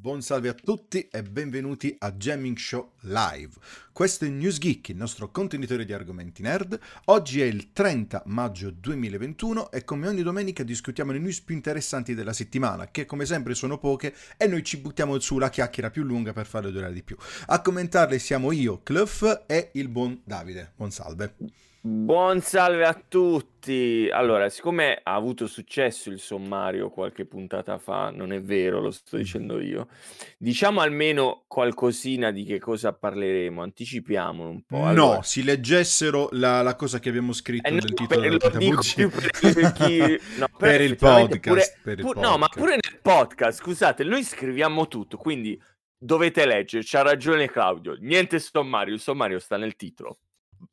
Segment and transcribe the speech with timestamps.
[0.00, 3.52] Buon salve a tutti e benvenuti a Jamming Show Live.
[3.92, 6.80] Questo è News Geek, il nostro contenitore di argomenti nerd.
[7.06, 12.14] Oggi è il 30 maggio 2021 e come ogni domenica discutiamo le news più interessanti
[12.14, 16.02] della settimana, che come sempre sono poche e noi ci buttiamo su la chiacchiera più
[16.02, 17.18] lunga per farle durare di più.
[17.48, 20.72] A commentarle siamo io, Cluff e il buon Davide.
[20.76, 21.34] Buon salve.
[21.82, 24.06] Buon salve a tutti!
[24.12, 29.16] Allora, siccome ha avuto successo il sommario qualche puntata fa, non è vero, lo sto
[29.16, 29.88] dicendo io,
[30.36, 34.76] diciamo almeno qualcosina di che cosa parleremo, anticipiamolo un po'.
[34.76, 38.56] No, Allora, si leggessero la, la cosa che abbiamo scritto eh, no, nel titolo per,
[38.58, 39.98] dico più per chi...
[40.36, 42.58] No, però Per il podcast, pure- per il pu- No, ma podcast.
[42.58, 45.58] pure nel podcast, scusate, noi scriviamo tutto, quindi
[45.96, 50.18] dovete leggere, c'ha ragione Claudio, niente sommario, il sommario sta nel titolo.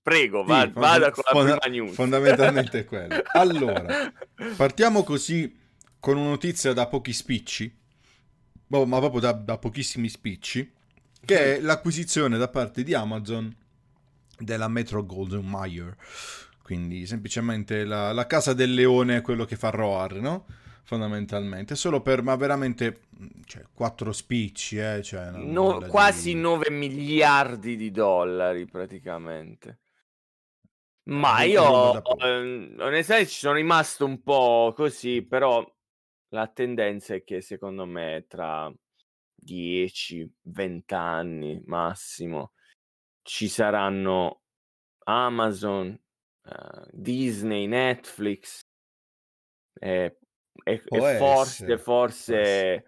[0.02, 1.94] Prego, Sì, va- fond- vada con la prima news.
[1.94, 3.22] fondamentalmente è quello.
[3.34, 4.13] Allora,
[4.55, 5.55] Partiamo così
[6.00, 7.73] con una notizia da pochi spicci,
[8.68, 10.72] boh, ma proprio da, da pochissimi spicci,
[11.26, 13.54] che è l'acquisizione da parte di Amazon
[14.38, 15.96] della Metro Golden Mayer.
[16.62, 20.46] Quindi semplicemente la, la casa del leone, quello che fa Roar, no?
[20.88, 23.02] Fondamentalmente, solo per, ma veramente,
[23.43, 29.82] cioè, quattro spicci, eh, cioè, non- No- nulla di- quasi 9 miliardi di dollari praticamente.
[31.10, 32.24] Ma Eh, io roba da poco.
[32.26, 35.62] eh, onestamente ci sono rimasto un po' così, però
[36.29, 38.74] la tendenza è che secondo me tra
[39.35, 42.54] 10, 20 anni massimo
[43.24, 44.44] ci saranno
[45.04, 48.62] Amazon, eh, Disney, Netflix
[49.79, 50.18] e,
[50.63, 52.84] e- e forse, forse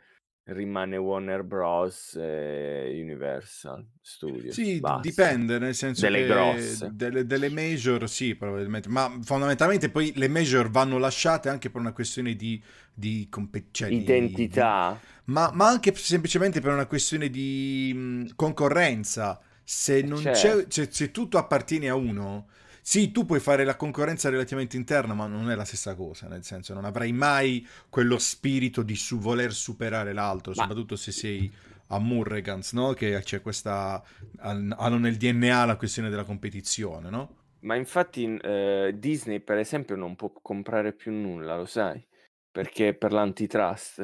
[0.49, 2.15] rimane Warner Bros.
[2.15, 4.53] e Universal Studios.
[4.55, 5.01] Sì, basta.
[5.01, 6.89] dipende, nel senso Delle grosse.
[6.93, 11.93] delle, delle major sì, probabilmente, ma fondamentalmente poi le major vanno lasciate anche per una
[11.93, 14.99] questione di, di, compe- cioè di- di- Identità.
[15.25, 19.39] ma, ma anche semplicemente per una questione di mh, concorrenza.
[19.63, 20.39] Se, Eh, non certo.
[20.39, 22.47] c'è, se, se tutto appartiene a uno,
[22.89, 26.43] sì, tu puoi fare la concorrenza relativamente interna, ma non è la stessa cosa, nel
[26.43, 31.53] senso non avrai mai quello spirito di su- voler superare l'altro, Ma- soprattutto se sei
[31.87, 32.93] a Murregans, no?
[32.93, 34.03] Che c'è questa...
[34.39, 37.35] han- hanno nel DNA la questione della competizione, no?
[37.61, 42.05] Ma infatti eh, Disney, per esempio, non può comprare più nulla, lo sai?
[42.49, 43.99] Perché per l'antitrust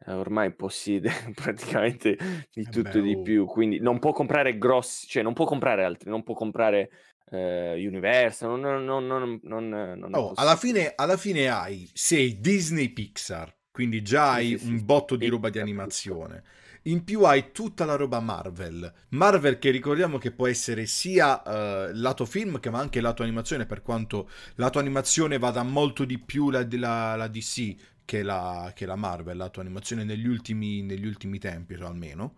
[0.00, 2.18] eh, ormai possiede praticamente
[2.52, 3.22] di Eh tutto e di oh.
[3.22, 6.90] più, quindi non può comprare grossi, cioè non può comprare altri, non può comprare
[7.30, 9.68] eh, Universal, non, non, non, non,
[10.10, 14.64] Oh, alla fine, alla fine hai, sei Disney Pixar, quindi già Sì, hai sì, sì,
[14.64, 14.84] un sì.
[14.84, 16.42] botto di Pixar, roba di animazione.
[16.84, 18.90] In più hai tutta la roba Marvel.
[19.10, 23.66] Marvel che ricordiamo che può essere sia eh, lato film che ma anche lato animazione,
[23.66, 27.74] per quanto lato animazione vada molto di più la, la- la DC
[28.06, 32.36] che la, che la Marvel, lato animazione negli ultimi, negli ultimi tempi almeno.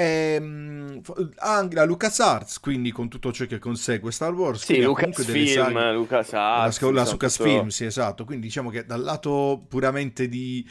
[0.00, 1.00] Ehm,
[1.38, 5.72] anche la LucasArts, quindi con tutto ciò che consegue Star Wars, Sì, Lucasfilm.
[5.72, 7.70] La, LucasArts, la insomma, Lucasfilm, tutto...
[7.70, 8.24] sì, esatto.
[8.24, 10.68] Quindi diciamo che dal lato puramente di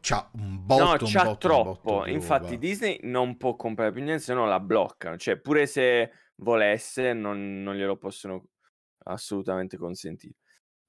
[0.00, 2.04] c'ha un No, botto, un c'ha botto, un botto troppo.
[2.04, 2.56] di Infatti roba.
[2.56, 5.16] Disney non può comprare più niente, se no la bloccano.
[5.16, 8.44] Cioè, pure se volesse, non, non glielo possono
[9.04, 10.34] assolutamente consentire.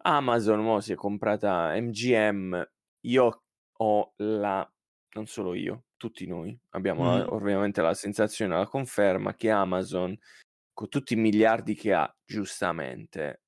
[0.03, 2.67] Amazon mo si è comprata MGM.
[3.01, 3.43] Io
[3.77, 4.67] ho la...
[5.15, 7.33] non solo io, tutti noi abbiamo la- Mhm.
[7.33, 10.17] ovviamente la sensazione, la conferma che Amazon,
[10.73, 13.43] con tutti i miliardi che ha, giustamente,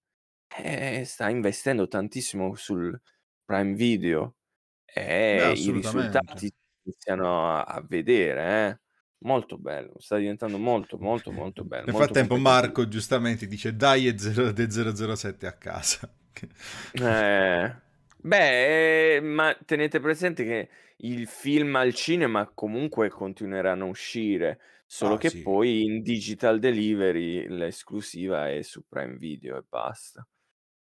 [0.58, 3.00] eh, sta investendo tantissimo sul
[3.46, 4.38] Prime Video
[4.86, 5.72] e i assolutamente.
[5.72, 6.52] risultati
[6.84, 8.80] iniziano a, a vedere, eh.
[9.26, 12.38] Molto bello, sta diventando molto, molto, molto bello, Nel molto frattempo.
[12.38, 16.12] Marco giustamente dice dai è 0 de 007 a casa.
[16.92, 17.82] Eh,
[18.18, 25.16] beh, eh, ma tenete presente che il film al cinema comunque continueranno a uscire, solo
[25.16, 25.42] Ah che sì.
[25.42, 30.28] poi in digital delivery l'esclusiva è su Prime Video e basta.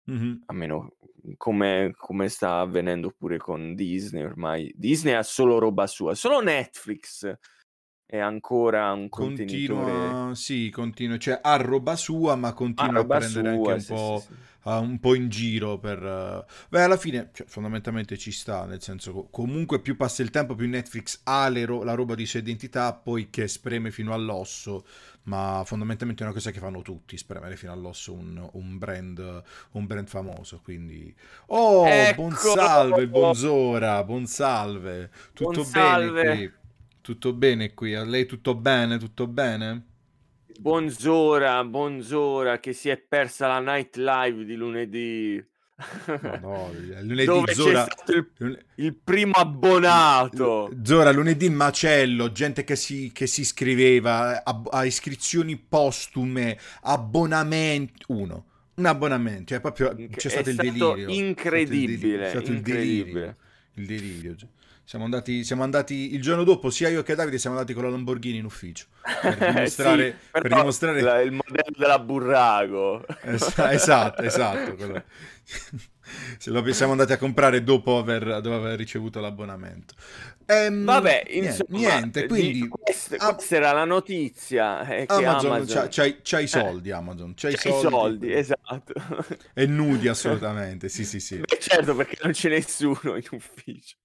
[0.08, 0.44] Mhm.
[0.46, 0.96] A meno
[1.38, 4.72] come, come sta avvenendo pure con Disney ormai.
[4.76, 7.34] Disney ha solo roba sua, solo Netflix
[8.06, 13.06] è ancora un contenitore Continua, sì, continua, cioè ha roba sua, ma a continua a
[13.06, 14.36] prendere anche sua, un sì, sì, po', sì.
[14.64, 16.04] ah, un po' in giro per...
[16.04, 20.32] eh, Beh, alla fine, cioè, fondamentalmente ci sta, nel senso, co- comunque più passa il
[20.32, 24.84] tempo, più Netflix ha ro- la roba di sua identità, poi che spreme fino all'osso,
[25.26, 29.86] ma fondamentalmente è una cosa che fanno tutti, spremere fino all'osso un, un brand, un
[29.86, 31.14] brand famoso, quindi...
[31.48, 36.52] Oh, buon Ecco, salve, il buonzora, buon salve, buon tutto bene salve, qui?
[37.04, 37.94] Tutto bene qui?
[37.94, 38.98] A lei tutto bene?
[38.98, 39.86] Tutto bene?
[40.58, 45.44] Bonzora, Bonzora che si è persa la night live di lunedì.
[46.22, 46.72] No, no,
[47.02, 50.80] lunedì Dove Zora, stato il, il primo abbonato.
[50.84, 58.46] Zora, lunedì macello, gente che si, che si iscriveva a, a iscrizioni postume, abbonamenti, uno,
[58.76, 61.08] un abbonamento, cioè proprio c'è stato È il stato delirio.
[61.08, 62.64] incredibile, C'è stato il incredibile.
[62.66, 63.38] delirio.
[63.74, 64.36] Il delirio.
[64.86, 67.90] Siamo andati, siamo andati il giorno dopo, sia io che Davide siamo andati con la
[67.90, 68.88] Lamborghini in ufficio
[69.22, 73.06] per dimostrare, Sì, per dimostrare la- il modello della Burrago.
[73.22, 74.76] Es- esatto, esatto.
[74.76, 75.04] quello.
[76.38, 79.94] Se lo siamo andati a comprare dopo aver, dopo aver ricevuto l'abbonamento.
[80.46, 85.14] Ehm, Vabbè, niente, insomma, niente, di- quindi questa, ah, questa era la notizia eh, che
[85.14, 88.94] Amazon, Amazon, c'ha, c'ha i- i soldi, Amazon, c'ha i c'ha i soldi, soldi, esatto.
[89.54, 91.38] e nudi assolutamente, sì sì sì.
[91.48, 93.96] Beh, certo, perché non c'è nessuno in ufficio.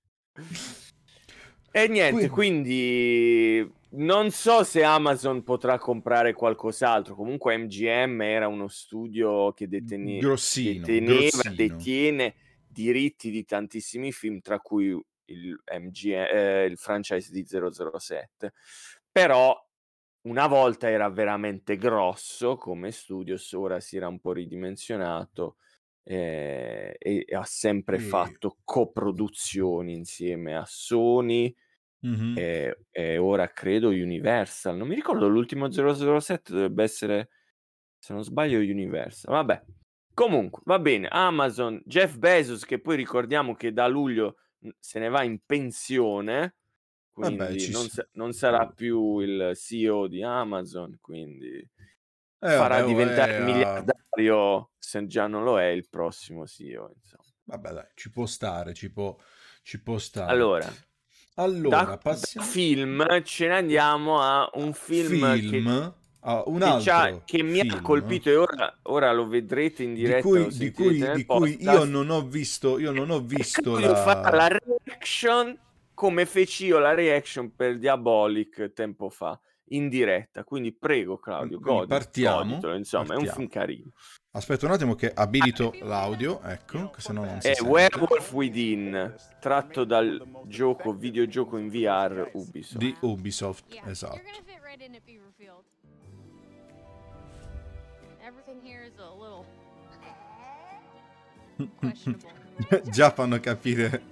[1.70, 7.14] E niente, quindi non so se Amazon potrà comprare qualcos'altro.
[7.14, 11.55] Comunque MGM era uno studio che deteni- Grossino, deteneva, grossino.
[11.55, 12.35] detiene
[12.67, 18.52] diritti di tantissimi film, tra cui il, MGM, eh, il franchise di 007.
[19.11, 19.56] Però
[20.23, 25.56] una volta era veramente grosso come studios, ora si era un po' ridimensionato
[26.10, 27.99] eh, e, e ha sempre Sì.
[27.99, 31.55] fatto coproduzioni insieme a Sony
[32.02, 32.38] Mhm.
[32.38, 34.76] e, e ora credo Universal.
[34.76, 37.31] Non mi ricordo l'ultimo 007 dovrebbe essere,
[37.99, 39.34] se non sbaglio, Universal.
[39.34, 39.64] Vabbè.
[40.14, 41.08] Comunque, va bene.
[41.08, 46.56] Amazon, Jeff Bezos, che poi ricordiamo che da luglio mh, se ne va in pensione,
[47.11, 51.64] quindi Vabbè, non, sa- non sarà più il CEO di Amazon, quindi
[52.40, 56.46] Eh, farà vabbè, oh, diventare eh, ah, miliardario se già non lo è il prossimo
[56.46, 56.93] CEO.
[56.94, 57.25] Insomma.
[57.44, 59.17] Vabbè, dai, ci può stare, ci può,
[59.62, 60.31] ci può stare.
[60.31, 60.70] Allora,
[61.35, 66.58] Allora, da, da passiamo film ce ne andiamo a un film, che film, ah, un
[66.58, 70.38] che, altro che mi ha colpito e ora, ora lo vedrete in di diretta, cui,
[70.38, 74.49] lo di cui, di cui io non ho visto, io non ho visto la la...
[74.49, 75.58] reaction
[75.94, 80.44] come feci io la reaction per Diabolic tempo fa in diretta.
[80.44, 83.36] Quindi prego Claudio, Quindi godi, partiamo, goditelo, insomma, è un partiamo.
[83.36, 83.90] film carino.
[84.30, 87.70] Aspetta un attimo che abilito l'audio, ecco, che se no non si È sente.
[87.70, 92.76] Werewolf Within, tratto dal gioco videogioco in VR Ubisoft.
[92.78, 94.20] Di Ubisoft, Yeah, esatto.
[102.90, 104.02] Già fanno capire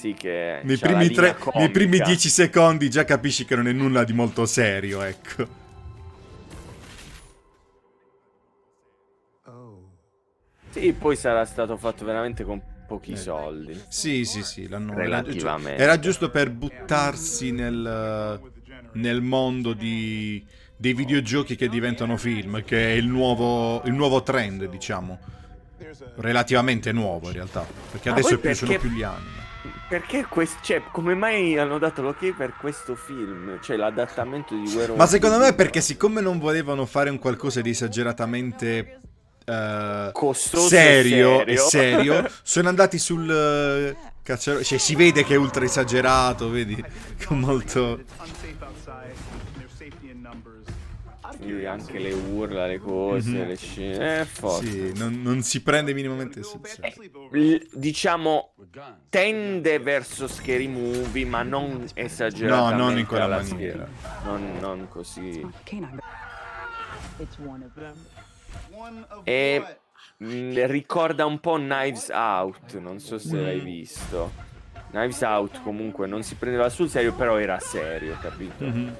[0.00, 4.02] Sì, che nei primi, tre, nei primi dieci secondi già capisci che non è nulla
[4.02, 5.46] di molto serio, ecco.
[10.70, 13.16] Sì, poi sarà stato fatto veramente con pochi Eh.
[13.16, 13.78] soldi.
[13.88, 14.94] Sì, sì, sì, l'hanno...
[14.94, 15.82] Relativamente.
[15.82, 18.40] era giusto per buttarsi nel,
[18.92, 20.42] nel mondo di,
[20.76, 25.18] dei videogiochi che diventano film, che è il nuovo, il nuovo trend, diciamo.
[26.16, 29.39] Relativamente nuovo in realtà, perché adesso più, sono perché- più gli anni.
[29.90, 33.58] Perché questo, cioè, come mai hanno dato l'ok per questo film?
[33.60, 37.60] Cioè, l'adattamento di Werewolf Ma secondo me è perché siccome non volevano fare un qualcosa
[37.60, 39.00] di esageratamente
[39.44, 42.12] eh, Costoso e serio e serio.
[42.14, 46.80] serio, sono andati sul eh, cacciaro- cioè si vede che è ultra esagerato, vedi,
[47.26, 47.98] con molto
[51.42, 53.46] Sì, anche le urla, le cose, Mhm.
[53.46, 54.20] le scene.
[54.20, 54.66] È forte.
[54.66, 57.68] sì, non, non si prende minimamente sul serio.
[57.72, 58.52] Diciamo,
[59.08, 63.88] tende verso scary movie, ma non esageratamente No, non in quella maniera.
[64.24, 65.46] Non, non così.
[69.24, 69.64] E
[70.18, 73.42] mh, ricorda un po' Knives Out, non so se Mm.
[73.42, 74.32] l'hai visto.
[74.90, 78.64] Knives Out comunque non si prendeva sul serio, però era serio, capito?
[78.64, 78.96] Mhm.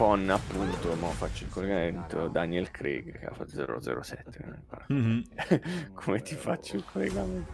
[0.00, 4.38] Con appunto, mo faccio il collegamento, Daniel Craig che ha fatto 007.
[4.42, 4.84] non ancora.
[4.88, 5.24] Mhm.
[5.92, 7.52] Come ti faccio il collegamento?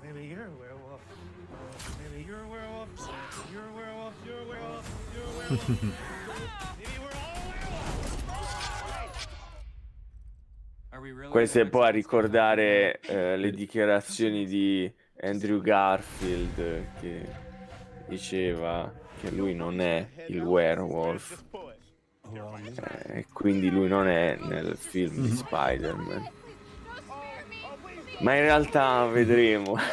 [0.00, 1.02] Maybe you're a werewolf.
[2.00, 2.88] Maybe you're a werewolf.
[3.52, 4.14] You're a werewolf.
[4.24, 4.88] You're a werewolf.
[5.12, 5.82] You're a werewolf.
[6.78, 7.52] Maybe we're all
[11.02, 11.30] werewolves.
[11.30, 14.90] Questo è poi a ricordare eh, le dichiarazioni di
[15.20, 17.26] Andrew Garfield che
[18.08, 18.90] diceva
[19.20, 21.44] che lui non è il werewolf
[23.08, 26.30] e quindi lui non è nel film di Spider-Man.
[28.20, 29.76] Ma in realtà vedremo.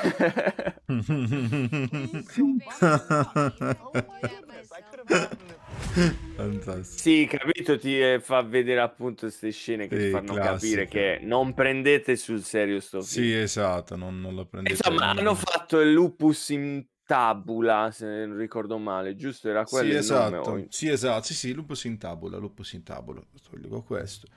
[6.36, 6.84] Fantastico.
[6.84, 10.86] sì, capito, ti eh, fa vedere appunto queste scene che Sì, ti fanno classiche.
[10.86, 13.25] capire che non prendete sul serio sto film.
[13.25, 14.75] Sì, esatto, non, non lo prendete.
[14.75, 19.50] Insomma, hanno fatto il lupus in tabula, se non ricordo male, giusto?
[19.50, 20.38] Era quello Sì, nome, esatto.
[20.38, 21.25] o- Sì, esatto.
[21.27, 23.22] Sì, sì, lupus in tabula, lupus in tabula.
[23.50, 24.27] Togliamo questo.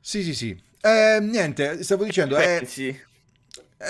[0.00, 0.62] Sì, sì, sì.
[0.80, 2.88] Eh, niente, stavo dicendo, Pensi?
[2.88, 3.06] Eh,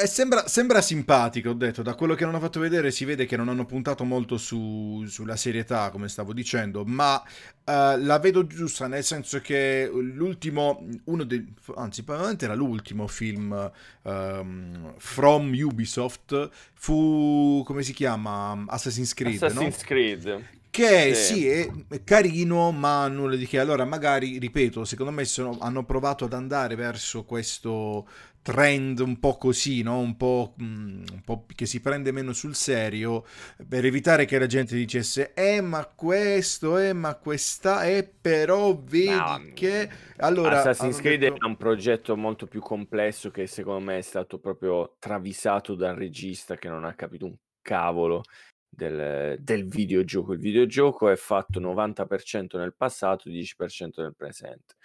[0.07, 3.37] sembra, sembra simpatico, ho detto, da quello che non ho fatto vedere si vede che
[3.37, 7.21] non hanno puntato molto su- sulla serietà, come stavo dicendo, ma
[7.65, 13.71] eh, la vedo giusta, nel senso che l'ultimo, uno dei, anzi probabilmente era l'ultimo film
[14.03, 18.65] ehm, from Ubisoft, fu, come si chiama?
[18.69, 19.47] Assassin's Creed, no?
[19.47, 20.59] Assassin's Creed.
[20.71, 21.35] Che Sì.
[21.35, 23.59] sì, è è carino, ma nulla di che.
[23.59, 28.07] Allora, magari, ripeto, secondo me sono- hanno provato ad andare verso questo
[28.43, 29.99] trend un po' così, no?
[29.99, 33.25] Un po', mm, un po' che si prende meno sul serio,
[33.69, 39.11] per evitare che la gente dicesse, eh, ma questo, eh, ma questa, eh, però vedi
[39.11, 39.91] No, che...
[40.19, 44.39] Allora, Assassin's Creed detto- è un progetto molto più complesso che secondo me è stato
[44.39, 48.23] proprio travisato dal regista che non ha capito un cavolo
[48.71, 50.33] del, del videogioco.
[50.33, 54.77] Il videogioco è fatto 90% nel passato, 10% nel presente.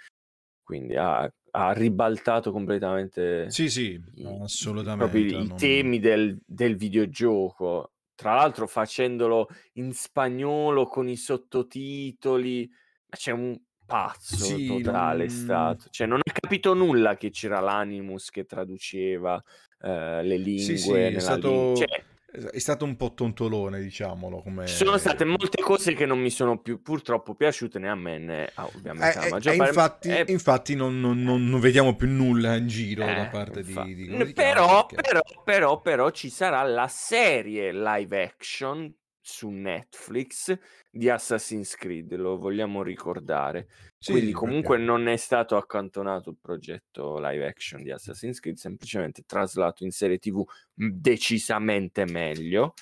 [0.64, 5.18] Quindi ha, ha ribaltato completamente Sì, sì, i, i- assolutamente.
[5.18, 7.92] i non- temi del, del videogioco.
[8.16, 15.28] Tra l'altro facendolo in spagnolo con i sottotitoli, ma c'è un pazzo Sì, totale è
[15.28, 15.88] non- stato.
[15.92, 19.42] Cioè non ha capito nulla che c'era l'Animus che traduceva
[19.82, 21.76] eh, le lingue Sì, sì, è stato, lingua.
[21.86, 22.06] Cioè,
[22.52, 24.68] è stato un po' tontolone, diciamolo, come...
[24.68, 28.18] ci sono state molte cose che non mi sono più purtroppo piaciute né a me
[28.18, 29.72] né a, ovviamente Eh, eh, maggior e parte.
[29.74, 33.70] infatti, Eh, infatti non, non- non- vediamo più nulla in giro da Eh, parte di,
[33.70, 38.24] infa- di- come si chiama, però, perché- però, però, però ci sarà la serie live
[38.24, 38.94] action
[39.28, 40.56] su Netflix
[40.90, 43.68] di Assassin's Creed, lo vogliamo ricordare.
[43.98, 48.58] Sì, Quindi comunque perché- non è stato accantonato il progetto live action di Assassin's Creed,
[48.58, 50.44] semplicemente traslato in serie TV
[50.76, 52.74] m- decisamente meglio.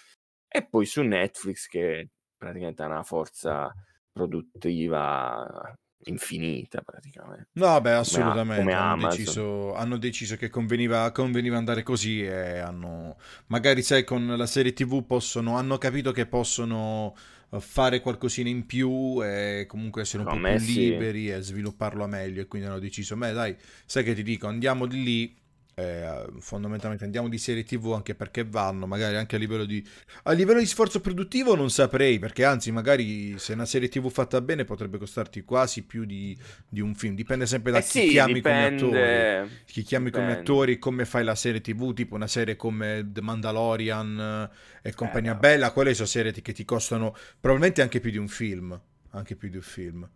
[0.48, 3.74] E poi su Netflix che praticamente ha una forza
[4.12, 5.74] produttiva
[6.06, 7.48] infinita praticamente.
[7.54, 8.62] No, beh, assolutamente.
[8.62, 13.18] come hanno, deciso, hanno deciso che conveniva, conveniva andare così e hanno...
[13.48, 15.58] Magari, sai, con la serie TV possono...
[15.58, 17.16] Hanno capito che possono
[17.54, 20.80] eh, fare qualcosina in più e comunque essere un po' Secondo più sì.
[20.80, 23.56] liberi e svilupparlo meglio e quindi hanno deciso, beh dai,
[23.86, 25.36] sai che ti dico, andiamo di lì,
[25.76, 29.86] eh, fondamentalmente andiamo di serie TV anche perché vanno, magari anche a livello di...
[30.24, 34.40] A livello di sforzo produttivo non saprei, perché anzi magari se una serie TV fatta
[34.42, 36.38] bene potrebbe costarti quasi più di,
[36.68, 38.92] di un film, dipende sempre da Eh chi sì, chiami come attori.
[38.92, 39.50] dipende.
[39.66, 40.34] Chi chiami come dipende.
[40.34, 44.50] attori, come fai la serie TV, tipo una serie come The Mandalorian
[44.84, 45.40] eh, e compagnia no.
[45.40, 48.80] bella, quelle sono serie che ti costano probabilmente anche più di un film,
[49.12, 50.08] anche più di un film.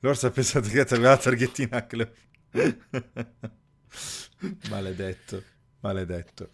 [0.00, 2.12] L'Orsa ha pensato che aveva la targhettina a club.
[4.70, 5.42] maledetto,
[5.80, 6.48] maledetto.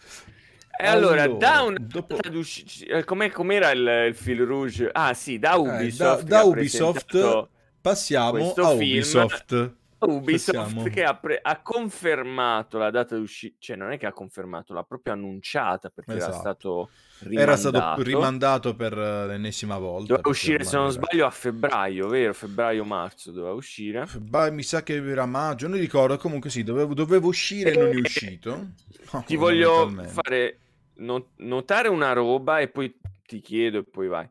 [0.80, 4.88] E allora, da una dopo- eh, com'è- com'era il, il fil rouge?
[4.92, 6.22] Ah sì, da eh, Ubisoft.
[6.22, 7.48] da, da ha Ubisoft
[7.80, 8.74] passiamo a film.
[8.76, 9.72] Ubisoft.
[10.00, 10.82] Ubisoft Passiamo.
[10.84, 14.84] che ha, pre- ha confermato la data d'uscita, cioè non è che ha confermato, l'ha
[14.84, 16.38] proprio annunciata perché era Esatto.
[16.38, 17.40] stato rimandato.
[17.40, 20.14] Era stato rimandato per eh, l'ennesima volta.
[20.14, 22.32] Doveva uscire, se non sbaglio, a febbraio, vero?
[22.32, 24.06] Febbraio-marzo doveva uscire.
[24.18, 26.16] Bah, mi sa che era maggio, non ricordo.
[26.16, 28.70] Comunque sì, dovevo, dovevo uscire e non è Eh, uscito.
[29.10, 30.58] No, Ti voglio fare
[30.96, 32.94] no- notare una roba e poi
[33.24, 34.28] ti chiedo e poi vai.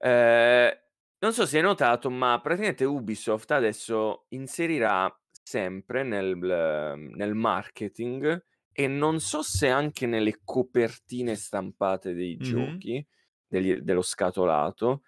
[0.00, 0.80] Eh,
[1.18, 8.86] non so se hai notato, ma praticamente Ubisoft adesso inserirà sempre nel, nel marketing e
[8.86, 12.42] non so se anche nelle copertine stampate dei Mhm.
[12.42, 13.06] giochi,
[13.46, 15.02] degli- dello scatolato,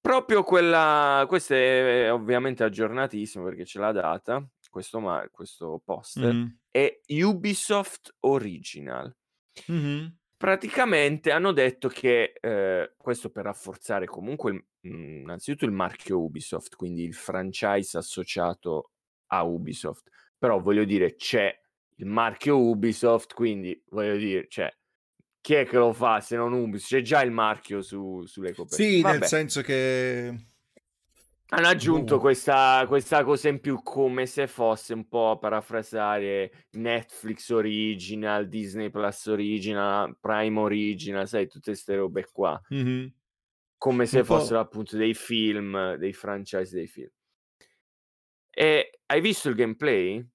[0.00, 6.58] proprio quella, questo è ovviamente aggiornatissimo perché c'è la data, questo, ma- questo poster, Mhm.
[6.70, 9.14] è Ubisoft Original.
[9.68, 10.16] Mhm.
[10.36, 16.76] Praticamente hanno detto che eh, questo per rafforzare comunque il- mh, innanzitutto il marchio Ubisoft,
[16.76, 18.90] quindi il franchise associato
[19.28, 20.10] a Ubisoft.
[20.36, 21.58] Però voglio dire, c'è
[21.96, 24.72] il marchio Ubisoft, quindi voglio dire, cioè,
[25.40, 26.92] chi è che lo fa se non Ubisoft?
[26.92, 28.88] C'è già il marchio su- sulle copertine.
[28.88, 29.26] Sì, nel Vabbè.
[29.26, 30.46] senso che...
[31.48, 32.20] Hanno aggiunto Boh.
[32.22, 38.90] questa, questa cosa in più come se fosse un po' a parafrasare Netflix Original, Disney
[38.90, 42.60] Plus Original, Prime Original, sai, tutte queste robe qua.
[42.70, 43.12] Mhm.
[43.76, 44.38] Come se Un po'.
[44.38, 47.10] fossero appunto dei film, dei franchise dei film.
[48.50, 50.26] E hai visto il gameplay?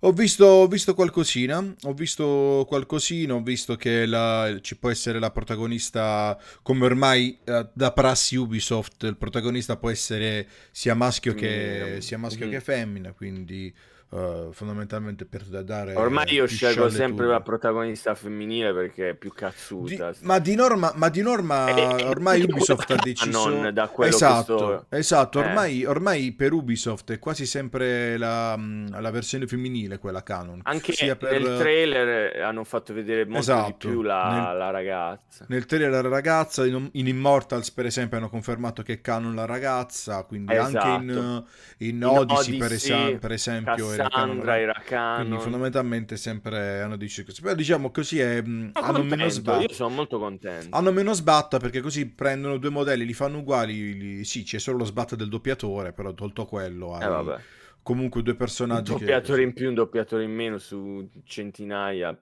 [0.00, 5.18] Ho visto, ho visto qualcosina, ho visto qualcosina, ho visto che la- ci può essere
[5.18, 11.48] la protagonista, come ormai eh, da prassi Ubisoft, il protagonista può essere sia maschio che,
[11.48, 12.00] Femminile.
[12.02, 12.52] sia maschio Mhm.
[12.52, 13.74] che femmina, quindi
[14.12, 17.32] eh, fondamentalmente per dare Ormai io scelgo sempre tue.
[17.34, 20.12] la protagonista femminile perché è più Di- cazzuta.
[20.22, 24.14] ma di norma, ma di norma E- e ormai Ubisoft ha deciso canon da quello
[24.14, 25.44] esatto, sto- esatto, Eh.
[25.46, 31.16] ormai, ormai per Ubisoft è quasi sempre la, la versione femminile quella canon, Anche sia
[31.16, 35.44] per- nel trailer hanno fatto vedere molto Esatto, di più la, nel- la ragazza.
[35.48, 39.46] Nel trailer la ragazza, in, in Immortals per esempio hanno confermato che è canon la
[39.46, 41.46] ragazza, quindi anche in, Esatto.
[41.78, 44.74] in In Odyssey, per, Odyssey, per esempio canon Cassandra era
[45.12, 45.38] quindi canon.
[45.38, 47.40] fondamentalmente sempre hanno deciso così.
[47.40, 49.58] Però diciamo così è, Sono hanno meno contento, sbatta.
[49.58, 50.76] io sono molto contento.
[50.76, 53.96] Hanno meno sbatta perché così prendono due modelli, li fanno uguali.
[53.98, 57.44] li- sì, c'è solo lo sbatta del doppiatore, però tolto quello hai Eh vabbè.
[57.82, 58.34] comunque due
[58.68, 59.22] Un personaggi che...
[59.24, 62.16] doppiatore in più, un doppiatore in meno su centinaia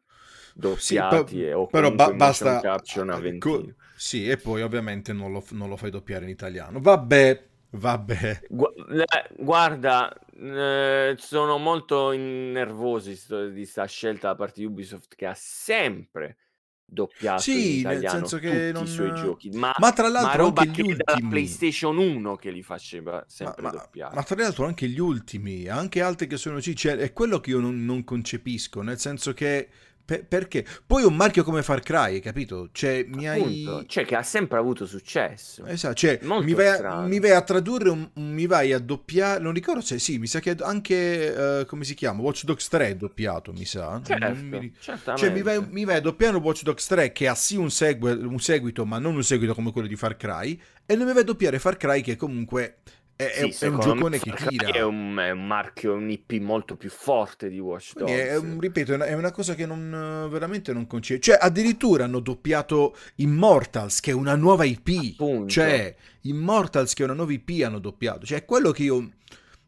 [0.77, 2.53] Sì, doppiati pe- e- o però ba- basta...
[2.53, 3.75] motion capture una co- ventina.
[3.95, 6.81] sì, e poi ovviamente non lo, non lo fai doppiare in italiano.
[6.81, 8.43] Vabbè, vabbè.
[8.49, 14.67] Gu- eh, guarda, eh, sono molto nervoso di, sto- di sta scelta da parte di
[14.67, 16.39] Ubisoft che ha sempre
[16.85, 20.43] doppiato Sì, nel senso che tutti non- i suoi giochi, ma, Ma tra ma l'altro
[20.45, 21.29] roba anche gli ultimi...
[21.29, 24.15] PlayStation 1 che li faceva Ma, sempre ma- doppiare.
[24.15, 27.51] ma tra l'altro anche gli ultimi, anche altri che sono sì, cioè, è quello che
[27.51, 29.69] io non, non concepisco, nel senso che
[30.05, 30.65] per- perché?
[30.87, 32.69] Poi un marchio come Far Cry, capito?
[32.73, 35.65] Cioè, mi Appunto, hai cioè che ha sempre avuto successo.
[35.67, 39.53] Esatto, cioè mi vai, a, mi vai a tradurre, un- mi vai a doppiare, non
[39.53, 42.97] ricordo se sì, mi sa che anche, eh, come si chiama, Watch Dogs 3 è
[42.97, 44.01] doppiato, mi sa.
[44.05, 44.73] Certo, mi.
[45.15, 48.13] Cioè mi vai, mi vai a doppiare Watch Dogs 3 che ha sì un, segue-
[48.13, 51.23] un seguito, ma non un seguito come quello di Far Cry, e non mi vai
[51.23, 52.77] a doppiare Far Cry che comunque
[53.17, 54.69] è, Sì, è un giocone che tira.
[54.69, 58.13] È un, è un marchio, un IP molto più forte di Watch Dogs.
[58.13, 61.21] È, un- ripeto, è una, è una cosa che non, veramente non concede.
[61.21, 65.15] Cioè, addirittura hanno doppiato Immortals, che è una nuova IP.
[65.15, 65.47] Appunto.
[65.47, 68.27] Cioè, Immortals, che è una nuova IP, hanno doppiato.
[68.27, 69.11] Cioè, è quello che io...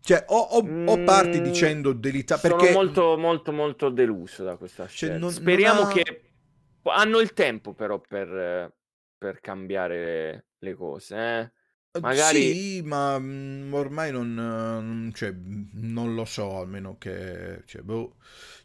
[0.01, 2.73] Cioè, ho, ho- ho parti Mm, dicendo delita Sono perché...
[2.73, 5.19] molto, molto, molto deluso da questa scelta.
[5.19, 6.23] non- Speriamo non ha- che
[6.85, 8.75] hanno il tempo, però, per,
[9.19, 11.17] per cambiare le cose.
[11.17, 11.53] eh.
[12.01, 15.35] Magari Sì, ma mm, ormai non, cioè,
[15.73, 17.63] non lo so, almeno che...
[17.67, 18.17] Cioè, boh.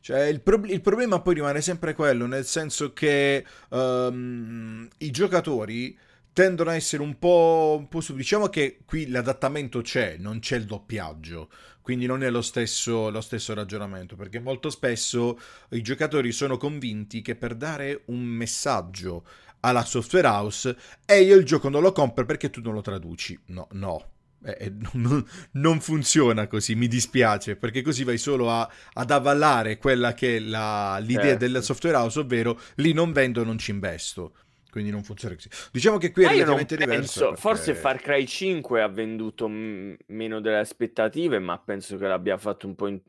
[0.01, 5.97] Cioè, il, prob- il problema poi rimane sempre quello, nel senso che ehm, i giocatori
[6.33, 8.15] tendono a essere un po', un po' su...
[8.15, 11.49] Diciamo che qui l'adattamento c'è, non c'è il doppiaggio,
[11.81, 15.39] quindi non è lo stesso, lo stesso ragionamento, perché molto spesso
[15.71, 19.25] i giocatori sono convinti che per dare un messaggio
[19.61, 23.39] alla software house e io il gioco non lo compro perché tu non lo traduci.
[23.47, 24.05] No, no.
[24.43, 29.77] Eh, eh, non, non funziona così, mi dispiace, perché così vai solo a- ad avallare
[29.77, 31.37] quella che è la- l'idea Certo.
[31.39, 34.35] della software house, ovvero lì non vendo, non ci investo.
[34.71, 35.49] Quindi non funziona così.
[35.71, 37.19] Diciamo che qui è Eh, relativamente diverso.
[37.19, 42.37] perché- forse Far Cry 5 ha venduto mm, meno delle aspettative, ma penso che l'abbia
[42.37, 42.99] fatto un po' in,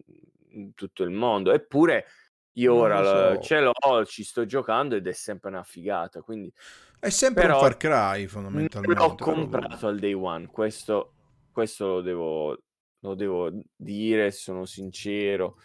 [0.50, 1.52] in tutto il mondo.
[1.52, 2.04] Eppure
[2.54, 3.40] io Non ora so.
[3.40, 6.20] ce l'ho, ci sto giocando ed è sempre una figata.
[6.22, 6.52] Quindi
[6.98, 8.94] È sempre però un Far Cry, non fondamentalmente.
[9.00, 10.46] l'ho però- comprato al day one.
[10.48, 11.14] Questo,
[11.50, 12.62] questo lo devo,
[13.00, 15.56] lo devo dire, sono sincero.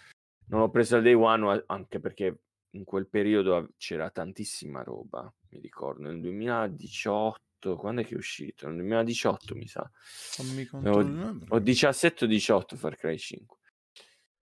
[0.50, 2.40] Non l'ho preso al day one anche perché
[2.72, 5.32] in quel periodo av- c'era tantissima roba.
[5.50, 8.68] Mi ricordo nel 2018, quando è che è uscito?
[8.68, 9.90] Nel 2018 mi sa.
[9.94, 11.38] Fammi Ho, controllare.
[11.50, 13.58] ho 17 o 18 Far Cry 5.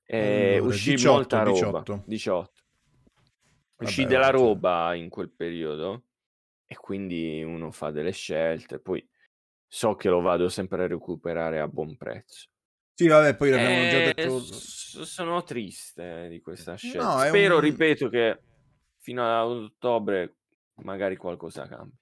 [0.05, 1.51] E Allora, uscì 18, molta roba.
[1.79, 2.03] 18.
[2.05, 2.63] 18.
[3.77, 6.03] Uscì Vabbè, della roba in quel periodo
[6.65, 8.79] e quindi uno fa delle scelte.
[8.79, 9.05] Poi
[9.67, 12.47] so che lo vado sempre a recuperare a buon prezzo.
[12.93, 14.39] Sì, vabbè, poi l'abbiamo già Eh, detto.
[14.39, 17.25] s- sono triste di questa No, scelta.
[17.25, 18.39] è Spero, un- ripeto, che
[18.99, 20.37] fino a ottobre
[20.75, 21.97] magari qualcosa cambi.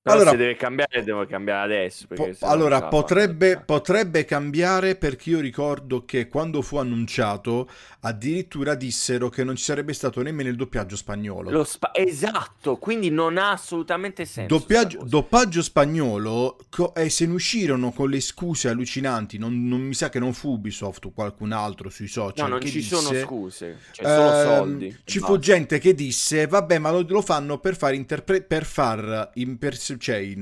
[0.00, 2.06] Però Allora- se deve cambiare, deve cambiare adesso.
[2.06, 7.68] Po- no non allora, potrebbe, potrebbe cambiare perché io ricordo che quando fu annunciato
[8.00, 11.50] addirittura dissero che non ci sarebbe stato nemmeno il doppiaggio spagnolo.
[11.50, 14.56] Lo spa- esatto, quindi non ha assolutamente senso.
[14.56, 19.94] Doppiaggio, doppiaggio spagnolo co- e se ne uscirono con le scuse allucinanti, non, non mi
[19.94, 23.10] sa che non fu Ubisoft o qualcun altro sui no, social non che ci sono
[23.10, 24.98] disse, scuse, cioè solo ehm, soldi.
[25.04, 29.32] Ci fu gente che disse: Vabbè, ma lo, lo fanno per far, interpre- per, far
[29.58, 30.34] pers- cioè,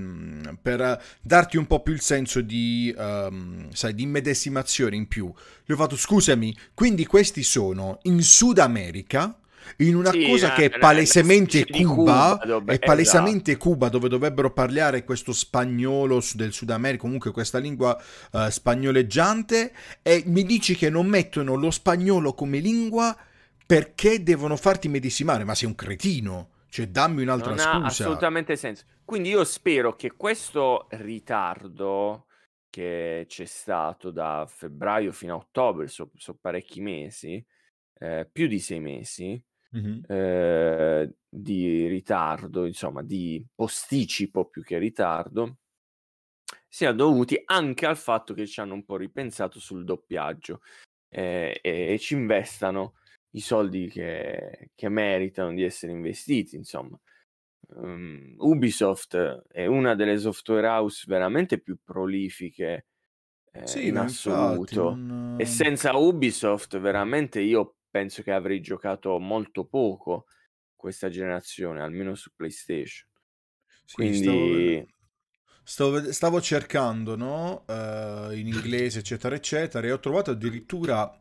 [0.60, 5.32] per darti un po' più il senso di, ehm, sai, di immedesimazione in più.
[5.64, 9.38] Gli ho fatto: Scusami, quindi questi sono in Sud America.
[9.78, 13.50] In una Sì, cosa che è palesemente una specie di Cuba, Cuba, dove- è palesemente
[13.50, 13.68] esatto.
[13.68, 18.00] Cuba dove dovrebbero parlare questo spagnolo del Sud America, comunque questa lingua
[18.32, 23.16] eh, spagnoleggiante, e mi dici che non mettono lo spagnolo come lingua
[23.66, 27.86] perché devono farti medesimare, ma sei un cretino, cioè dammi un'altra non ha scusa.
[27.86, 28.84] assolutamente senso.
[29.04, 32.26] Quindi io spero che questo ritardo
[32.70, 37.44] che c'è stato da febbraio fino a ottobre, so, so parecchi mesi,
[37.98, 40.06] eh, più di sei mesi, Mhm.
[40.08, 45.58] eh, di ritardo, insomma, di posticipo più che ritardo,
[46.68, 50.60] siano dovuti anche al fatto che ci hanno un po' ripensato sul doppiaggio
[51.08, 52.94] eh, e, e ci investano
[53.36, 56.98] i soldi che, che meritano di essere investiti, insomma.
[57.68, 59.16] Um, Ubisoft
[59.48, 62.86] è una delle software house veramente più prolifiche
[63.52, 64.90] eh, Sì, in ma infatti assoluto.
[64.94, 65.36] non...
[65.40, 70.26] E senza Ubisoft, veramente io penso che avrei giocato molto poco
[70.74, 73.08] questa generazione, almeno su PlayStation.
[73.84, 74.86] Sì, Quindi,
[75.62, 77.64] stavo stavo cercando, no?
[77.66, 81.18] Eh, in inglese, eccetera, eccetera, e ho trovato addirittura,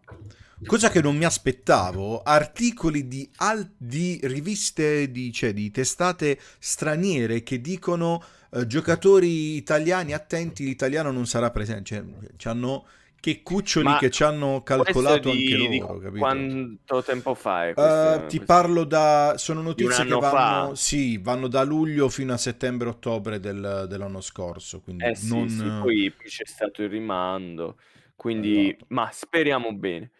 [0.65, 7.43] cosa che non mi aspettavo, articoli di, al- di riviste, di, cioè di testate straniere
[7.43, 11.83] che dicono eh, giocatori italiani attenti, l'italiano non sarà presente.
[11.83, 12.03] Cioè,
[12.37, 12.85] c'hanno
[13.19, 16.19] che cuccioli ma che ci hanno calcolato di, anche loro, capito?
[16.19, 19.33] quanto tempo fa è Eh, questa, ti questa- parlo da...
[19.37, 20.75] Sono notizie che anno vanno...
[20.75, 25.49] Sì, vanno da luglio fino a settembre-ottobre del- dell'anno scorso, quindi Eh sì, non...
[25.49, 27.77] sì, poi, poi c'è stato il rimando,
[28.15, 28.85] quindi, Esatto.
[28.89, 30.11] ma speriamo bene.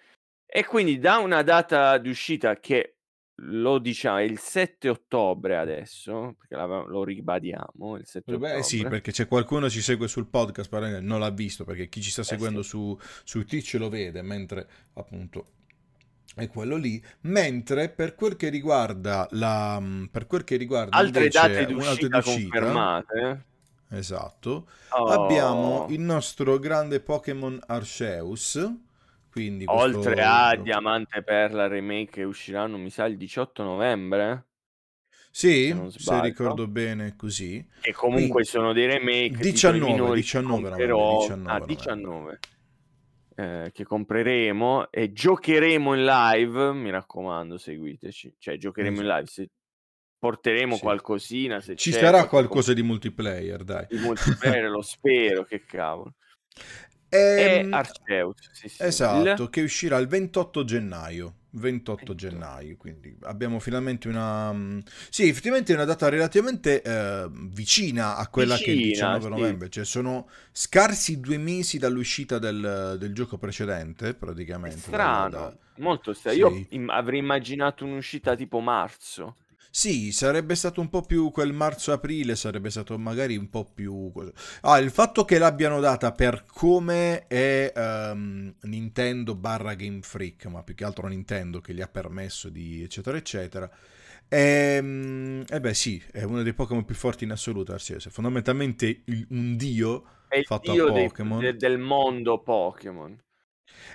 [0.58, 2.98] E quindi da una data di uscita che
[3.40, 8.90] lo diciamo è il 7 ottobre adesso, perché lo ribadiamo, il 7 Beh, sì, ottobre.
[8.90, 12.10] perché c'è qualcuno che ci segue sul podcast, però non l'ha visto, perché chi ci
[12.12, 12.70] sta Eh seguendo sì.
[12.70, 15.52] su, su Twitch lo vede, mentre appunto
[16.36, 17.04] è quello lì.
[17.22, 19.82] Mentre per quel che riguarda la...
[20.12, 23.46] per quel che riguarda Altre date di uscita confermate.
[23.90, 28.60] esatto, abbiamo Oh, il nostro grande Pokémon Arceus,
[29.36, 30.56] quindi questo oltre a.
[30.56, 34.46] Diamante Perla remake che usciranno, mi sa, il 18 novembre,
[35.30, 37.68] Sì, se se ricordo bene così.
[37.82, 41.20] Che comunque Quindi sono dei remake, titoli 19, minori che 19 novembre, comprerò.
[41.20, 41.76] 19 Ah, novembre.
[41.76, 42.40] 19.
[43.38, 46.72] eh, che compreremo e giocheremo in live.
[46.72, 48.36] Mi raccomando, seguiteci.
[48.40, 49.18] Cioè, giocheremo in Esatto.
[49.18, 49.30] live.
[49.30, 49.50] Se
[50.18, 50.82] porteremo Sì.
[50.82, 53.86] qualcosina, se Ci sarà qualche com- qualcosa di multiplayer, dai.
[53.90, 55.44] di multiplayer, lo spero.
[55.44, 56.14] Che cavolo.
[57.34, 58.94] E Ehm, Arceus, sì, sì.
[59.08, 59.26] Il...
[59.26, 61.36] esatto, che uscirà il 28 gennaio.
[61.56, 62.16] 28 28.
[62.16, 64.52] gennaio, quindi abbiamo finalmente una...
[64.52, 68.82] mm, Sì, effettivamente è una data relativamente eh, vicina a quella che è il Vicina,
[68.82, 69.30] 19 sì.
[69.30, 74.16] novembre, cioè sono scarsi due mesi dall'uscita del, del gioco precedente,
[74.60, 74.94] È praticamente.
[74.94, 76.38] dal- strano, da- molto strano.
[76.38, 76.68] Io Sì.
[76.72, 79.38] im- avrei immaginato un'uscita tipo marzo.
[79.78, 84.10] Sì, sarebbe stato un po' più quel marzo-aprile, sarebbe stato magari un po' più...
[84.62, 90.64] Ah, il fatto che l'abbiano data per come è ehm, Nintendo barra Game Freak, ma
[90.64, 93.70] più che altro Nintendo che gli ha permesso di eccetera eccetera.
[94.30, 98.08] Ehm, E, beh sì, è uno dei Pokémon più forti in assoluto, Arceus.
[98.08, 101.42] È fondamentalmente il- un dio È fatto dio a Pokémon.
[101.42, 103.20] de- del mondo Pokémon.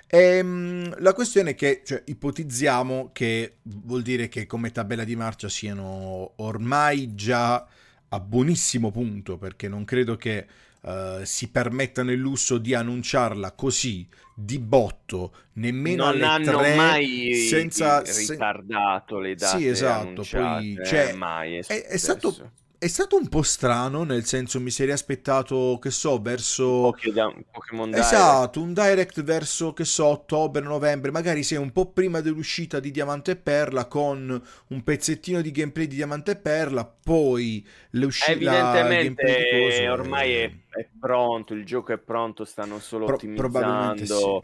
[0.07, 5.49] Ehm, la questione è che, cioè, ipotizziamo che vuol dire che come tabella di marcia
[5.49, 7.65] siano ormai già
[8.09, 10.47] a buonissimo punto, perché non credo che
[10.83, 16.75] eh, si permettano il lusso di annunciarla così di botto, nemmeno non alle hanno 3
[16.75, 18.01] mai senza...
[18.01, 22.51] ri- se- ritardato le date Sì, esatto, poi cioè, mai è, è, è stato.
[22.81, 26.95] È stato un po' strano, nel senso mi sarei aspettato, che so, verso...
[27.13, 27.93] Da- Pokémon.
[27.93, 32.89] Esatto, un direct verso, che so, ottobre, novembre, magari sei un po' prima dell'uscita di
[32.89, 39.87] Diamante e Perla con un pezzettino di gameplay di Diamante e Perla, poi l'uscita Evidentemente
[39.87, 44.41] ormai è, è pronto, il gioco è pronto, stanno solo Pro- probabilmente ottimizzando,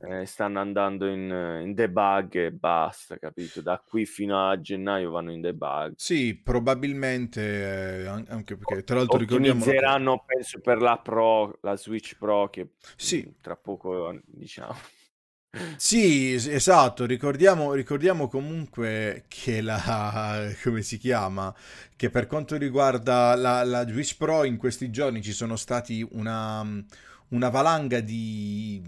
[0.00, 3.60] eh, stanno andando in, in debug e basta, capito?
[3.62, 5.94] Da qui fino a gennaio vanno in debug.
[5.94, 9.64] Sì, probabilmente, eh, an- anche perché tra l'altro ricordiamo...
[9.64, 13.26] Ottimizzeranno, penso, per la Pro, la Switch Pro che Sì.
[13.26, 14.74] mm, tra poco diciamo.
[15.76, 21.52] Sì, es- esatto, ricordiamo, ricordiamo comunque che la, come si chiama,
[21.96, 26.62] che per quanto riguarda la, la Switch Pro in questi giorni ci sono stati una,
[27.30, 28.82] una valanga di,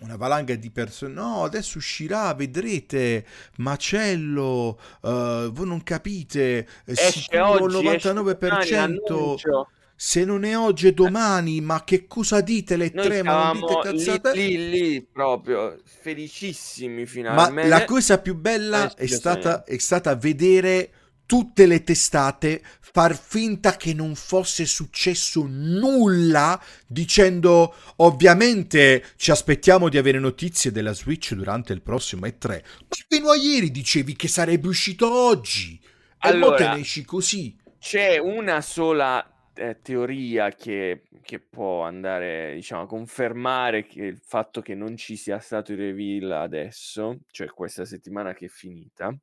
[0.00, 3.24] una valanga di persone, no, adesso uscirà, vedrete,
[3.56, 9.70] macello, eh, voi non capite, eh, Esce oggi, esce domani, 99%, annuncio.
[9.94, 13.50] se non è oggi è domani, ma che cosa dite le Noi tre, ma non
[13.50, 14.32] dite stavamo lì, cazzate?
[14.32, 17.68] lì, lì, proprio felicissimi Ma finalmente.
[17.68, 20.90] la cosa più bella Eh, è stata, è stata vedere
[21.28, 29.98] tutte le testate far finta che non fosse successo nulla, dicendo ovviamente ci aspettiamo di
[29.98, 32.48] avere notizie della Switch durante il prossimo E3.
[32.88, 35.78] Ma fino a ieri dicevi che sarebbe uscito oggi.
[36.18, 37.54] E mo te Allora, ne esci così.
[37.78, 44.62] c'è una sola eh, teoria che, che può andare, diciamo, a confermare che il fatto
[44.62, 49.14] che non ci sia stato il reveal adesso, cioè questa settimana che è finita,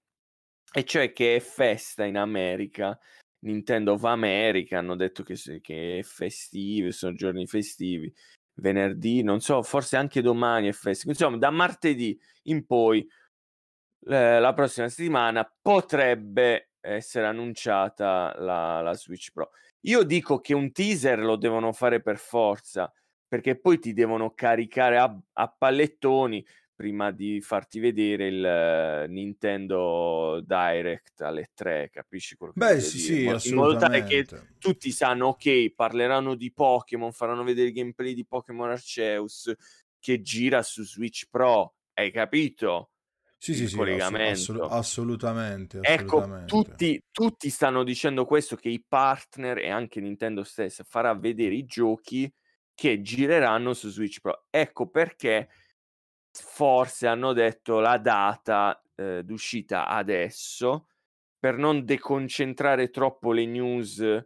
[0.77, 2.99] e cioè che è festa in America.
[3.45, 8.13] Nintendo of America hanno detto che, che è festivo, sono giorni festivi.
[8.55, 11.11] Venerdì, non so, forse anche domani è festivo.
[11.11, 13.07] Insomma, da martedì in poi,
[14.07, 19.51] eh, la prossima settimana, potrebbe essere annunciata la, la Switch Pro.
[19.85, 22.91] Io dico che un teaser lo devono fare per forza,
[23.25, 31.21] perché poi ti devono caricare a, a pallettoni prima di farti vedere il Nintendo Direct
[31.21, 33.37] alle 3, capisci quello che Beh, sì, dire?
[33.37, 34.25] sì, In modo- tale che
[34.57, 39.53] tutti sanno, ok, parleranno di Pokémon, faranno vedere il gameplay di Pokémon Arceus
[39.99, 42.91] che gira su Switch Pro, hai capito?
[43.41, 44.29] Sì, sì, sì, collegamento.
[44.29, 46.43] assolut- assolutamente, Ecco, assolutamente.
[46.45, 51.65] tutti, tutti stanno dicendo questo, che i partner e anche Nintendo stessa farà vedere i
[51.65, 52.31] giochi
[52.73, 54.45] che gireranno su Switch Pro.
[54.49, 55.49] Ecco perché
[56.43, 60.87] forse hanno detto la data eh, d'uscita adesso
[61.39, 64.25] per non deconcentrare troppo le news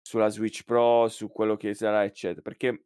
[0.00, 2.42] sulla Switch Pro, su quello che sarà, eccetera.
[2.42, 2.84] Perché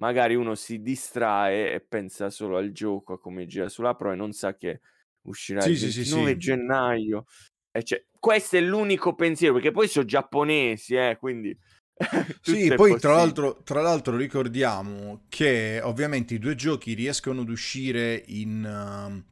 [0.00, 4.16] magari uno si distrae e pensa solo al gioco, a come gira sulla Pro e
[4.16, 4.80] non sa che
[5.22, 6.36] uscirà Sì, il sì, sì, 29 sì.
[6.38, 7.24] gennaio.
[7.70, 11.56] E cioè, questo è l'unico pensiero, perché poi sono giapponesi, eh, quindi...
[12.42, 18.22] Sì, poi tra l'altro, tra l'altro ricordiamo che ovviamente i due giochi riescono ad uscire
[18.26, 19.24] in, ehm,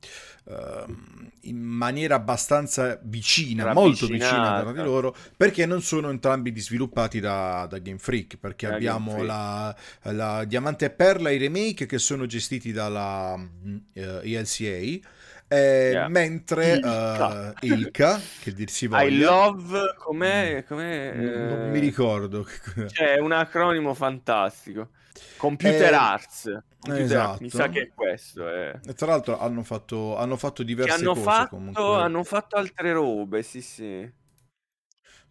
[0.47, 7.21] ehm, in maniera abbastanza vicina, molto vicina tra di loro, perché non sono entrambi sviluppati
[7.21, 9.27] da, da Game Freak, perché Da abbiamo Freak.
[9.27, 9.77] la,
[10.13, 15.09] la Diamante e Perla e i remake che sono gestiti dalla mm, eh, ELCA.
[15.49, 16.09] Eh, Yeah.
[16.09, 17.39] mentre Ilka.
[17.61, 20.65] eh, Ilka, che dir si I voglia, love, com'è?
[20.65, 22.45] com'è non, non eh, mi ricordo
[22.87, 24.91] C'è un acronimo fantastico.
[25.37, 26.45] Computer Eh, Arts.
[26.79, 27.71] Computer Arts, Mi sa esatto.
[27.71, 28.49] che è questo.
[28.49, 28.81] eh.
[28.87, 33.43] E tra l'altro hanno fatto, hanno fatto diverse hanno cose fatto, hanno fatto altre robe,
[33.43, 34.13] sì, sì.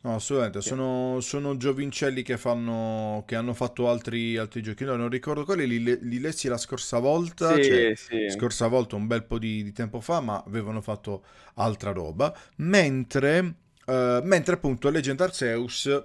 [0.05, 0.69] No, assolutamente, Sì.
[0.69, 4.83] sono, sono giovincelli che fanno, che hanno fatto altri, altri giochi.
[4.83, 8.17] No, non ricordo quali, li, li lessi la scorsa volta, Sì, cioè, sì.
[8.25, 11.23] scorsa volta un bel po' di, di tempo fa, ma avevano fatto
[11.55, 12.35] altra roba.
[12.57, 16.03] Mentre, eh, mentre appunto Legend Arceus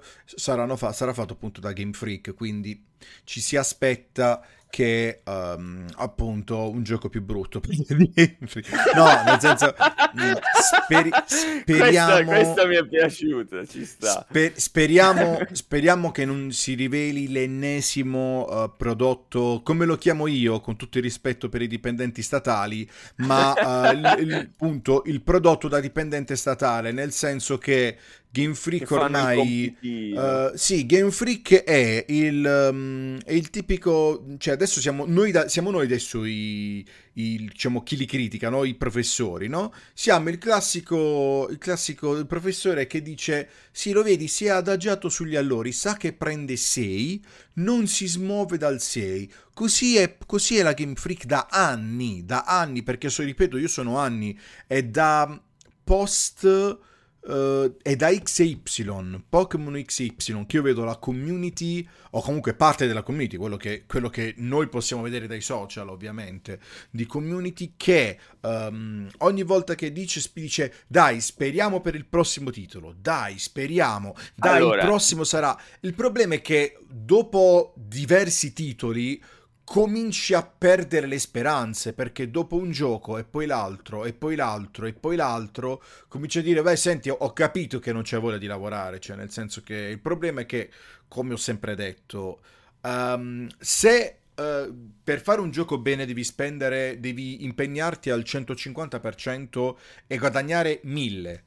[0.77, 2.81] fa- sarà fatto appunto da Game Freak, quindi
[3.25, 7.61] ci si aspetta che ehm, appunto un gioco più brutto.
[8.95, 9.75] No, nel senso,
[10.19, 12.13] mm, speri- speriamo...
[12.13, 14.27] Questa, questa mi è piaciuta, ci sta.
[14.29, 20.77] Spe- speriamo, speriamo che non si riveli l'ennesimo eh, prodotto, come lo chiamo io, con
[20.77, 25.81] tutto il rispetto per i dipendenti statali, ma eh, il, il- appunto il prodotto da
[25.81, 27.97] dipendente statale, nel senso che
[28.31, 29.75] Game Freak ormai...
[29.81, 35.49] eh, sì, Game Freak è il, um, è il tipico, cioè adesso siamo noi, da-
[35.49, 38.65] siamo noi adesso i, i, diciamo, chi li critica, no?
[38.65, 39.73] I professori, no?
[39.95, 45.35] Siamo il classico, il classico professore che dice, sì, lo vedi, si è adagiato sugli
[45.37, 49.33] allori, sa che prende 6, non si smuove dal 6.
[49.55, 53.69] Così è, così è la Game Freak da anni, da anni, perché so, ripeto, io
[53.69, 55.43] sono anni, è da
[55.83, 56.79] post...
[57.27, 63.03] eh, è da XY, Pokémon XY, che io vedo la community, o comunque parte della
[63.03, 69.09] community, quello che, quello che noi possiamo vedere dai social ovviamente, di community che ehm,
[69.19, 74.83] ogni volta che dice, dice dai speriamo per il prossimo titolo, dai speriamo, dai Allora-
[74.83, 75.57] il prossimo sarà.
[75.81, 79.23] Il problema è che dopo diversi titoli
[79.69, 84.87] cominci a perdere le speranze perché dopo un gioco e poi l'altro e poi l'altro
[84.87, 88.47] e poi l'altro cominci a dire beh senti ho capito che non c'è voglia di
[88.47, 90.71] lavorare cioè nel senso che il problema è che
[91.07, 92.41] come ho sempre detto
[92.81, 94.73] ehm, se eh,
[95.05, 99.75] per fare un gioco bene devi spendere devi impegnarti al 150%
[100.07, 101.45] e guadagnare 1000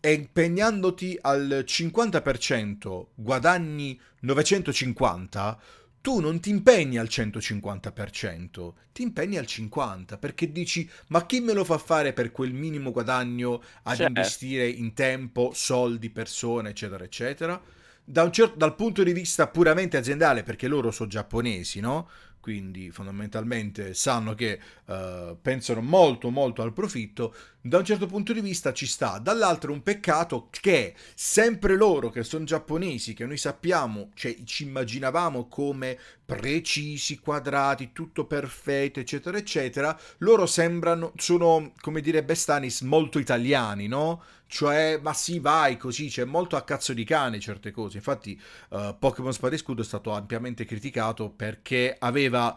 [0.00, 5.60] e impegnandoti al 50% guadagni 950
[6.00, 11.52] tu non ti impegni al 150%, ti impegni al 50% perché dici ma chi me
[11.52, 14.00] lo fa fare per quel minimo guadagno ad Certo.
[14.00, 17.60] investire in tempo, soldi, persone, eccetera, eccetera.
[18.02, 22.08] Da un certo- dal punto di vista puramente aziendale, perché loro sono giapponesi, no?
[22.40, 28.40] Quindi fondamentalmente sanno che eh, pensano molto molto al profitto, da un certo punto di
[28.40, 33.36] vista ci sta, dall'altro è un peccato che sempre loro che sono giapponesi, che noi
[33.36, 42.00] sappiamo, cioè ci immaginavamo come precisi, quadrati, tutto perfetto, eccetera, eccetera, loro sembrano, sono, come
[42.00, 44.22] direbbe Stanis, molto italiani, no?
[44.46, 47.98] Cioè, ma sì, vai così, c'è molto a cazzo di cane certe cose.
[47.98, 52.56] Infatti, uh, Pokémon Spada e Scudo è stato ampiamente criticato perché aveva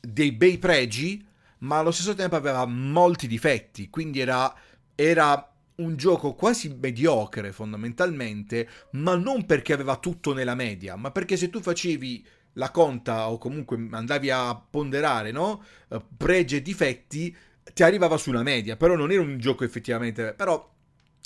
[0.00, 1.24] dei bei pregi,
[1.60, 4.54] ma allo stesso tempo aveva molti difetti, quindi era,
[4.94, 11.36] era un gioco quasi mediocre fondamentalmente, ma non perché aveva tutto nella media, ma perché
[11.36, 15.64] se tu facevi la conta o comunque andavi a ponderare, no?
[15.88, 17.34] Uh, pregi e difetti,
[17.72, 20.68] ti arrivava sulla media, però non era un gioco effettivamente, però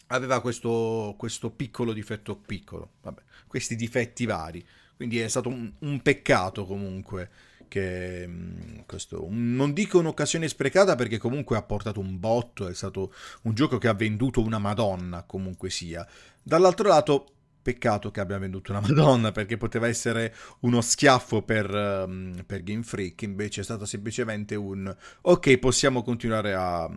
[0.09, 4.65] aveva questo, questo piccolo difetto piccolo, vabbè, questi difetti vari,
[4.97, 7.31] quindi è stato un, un peccato comunque
[7.75, 13.13] che mm, questo, non dico un'occasione sprecata perché comunque ha portato un botto, è stato
[13.43, 16.07] un gioco che ha venduto una madonna comunque sia.
[16.41, 17.27] Dall'altro lato
[17.65, 22.83] Peccato che abbia venduto una Madonna perché poteva essere uno schiaffo per, um, per Game
[22.83, 26.91] Freak, invece è stato semplicemente un ok, possiamo continuare a, a,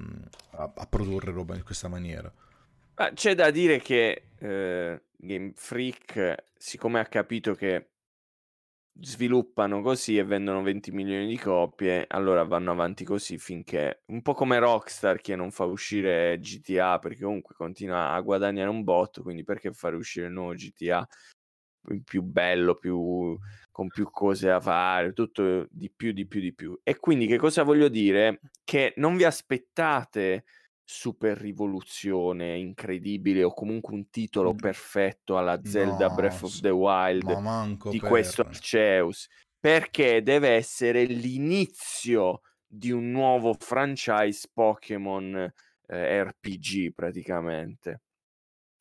[0.76, 2.30] a produrre roba in questa maniera.
[2.96, 7.86] Ma c'è da dire che eh, Game Freak, siccome ha capito che
[9.00, 14.34] sviluppano così e vendono 20 milioni di copie, allora vanno avanti così finché un po'
[14.34, 19.44] come Rockstar che non fa uscire GTA perché comunque continua a guadagnare un botto, quindi
[19.44, 21.08] perché fare uscire il nuovo GTA
[22.04, 23.38] più bello, più
[23.72, 26.78] con più cose da fare, tutto di più, di più, di più.
[26.84, 28.42] E quindi che cosa voglio dire?
[28.64, 30.46] Che non vi aspettate
[30.90, 37.24] super rivoluzione incredibile o comunque un titolo perfetto alla Zelda No, Breath of the Wild
[37.24, 38.10] ma di per...
[38.10, 39.28] questo Arceus
[39.60, 45.54] perché deve essere l'inizio di un nuovo franchise Pokémon
[45.88, 48.04] eh, RPG praticamente.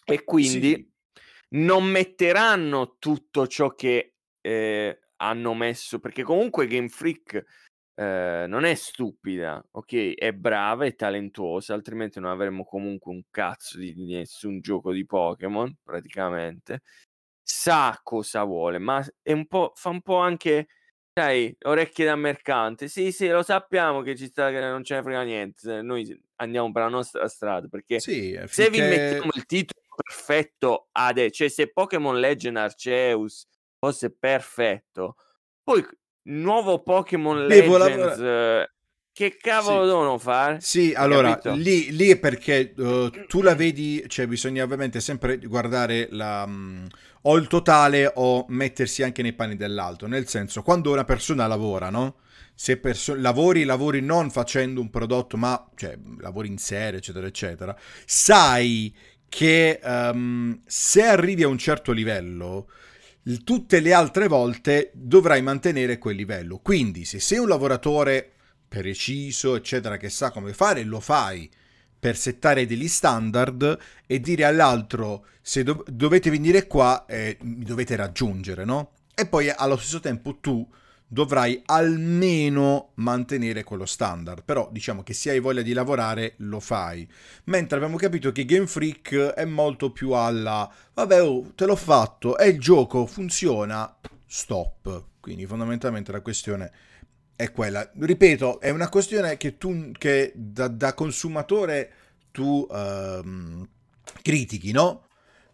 [0.04, 0.92] E quindi Sì,
[1.56, 7.44] non metteranno tutto ciò che eh, hanno messo perché comunque Game Freak
[7.98, 10.14] eh, non è stupida, ok?
[10.14, 15.06] È brava e talentuosa, altrimenti non avremmo comunque un cazzo di, di nessun gioco di
[15.06, 16.82] Pokémon, praticamente.
[17.42, 20.66] Sa cosa vuole, ma è un po', fa un po' anche,
[21.14, 22.88] sai, orecchie da mercante.
[22.88, 25.80] Sì, sì, lo sappiamo che ci sta, che non ce ne frega niente.
[25.80, 29.38] Noi andiamo per la nostra strada perché sì, se vi mettiamo finché...
[29.38, 33.46] il titolo perfetto adesso, cioè se Pokémon Legend Arceus
[33.78, 35.16] fosse perfetto,
[35.62, 35.82] poi
[36.26, 38.62] nuovo Pokémon Devo Legends, lavorare...
[38.62, 38.70] eh,
[39.12, 39.86] che cavolo Sì.
[39.86, 40.60] devono fare?
[40.60, 46.08] Sì, allora, lì, lì è perché uh, tu la vedi, cioè bisogna ovviamente sempre guardare
[46.10, 46.86] la, mm,
[47.22, 51.90] o il totale o mettersi anche nei panni dell'altro, nel senso, quando una persona lavora,
[51.90, 52.16] no?
[52.54, 57.76] Se perso- lavori, lavori non facendo un prodotto, ma cioè, lavori in serie, eccetera, eccetera,
[58.06, 58.94] sai
[59.28, 62.68] che um, se arrivi a un certo livello,
[63.42, 66.58] tutte le altre volte dovrai mantenere quel livello.
[66.58, 68.30] Quindi, se sei un lavoratore
[68.68, 71.50] preciso, eccetera, che sa come fare, lo fai
[71.98, 77.96] per settare degli standard e dire all'altro se do- dovete venire qua eh, mi dovete
[77.96, 78.92] raggiungere, no?
[79.14, 80.68] E poi allo stesso tempo tu
[81.08, 87.08] dovrai almeno mantenere quello standard, però diciamo che se hai voglia di lavorare lo fai.
[87.44, 92.36] Mentre abbiamo capito che Game Freak è molto più alla vabbè, oh, te l'ho fatto,
[92.36, 95.04] è il gioco, funziona, stop.
[95.20, 96.72] Quindi fondamentalmente la questione
[97.36, 97.88] è quella.
[97.98, 101.92] Ripeto, è una questione che tu, che da, da consumatore
[102.32, 103.68] tu ehm,
[104.22, 105.05] critichi, no?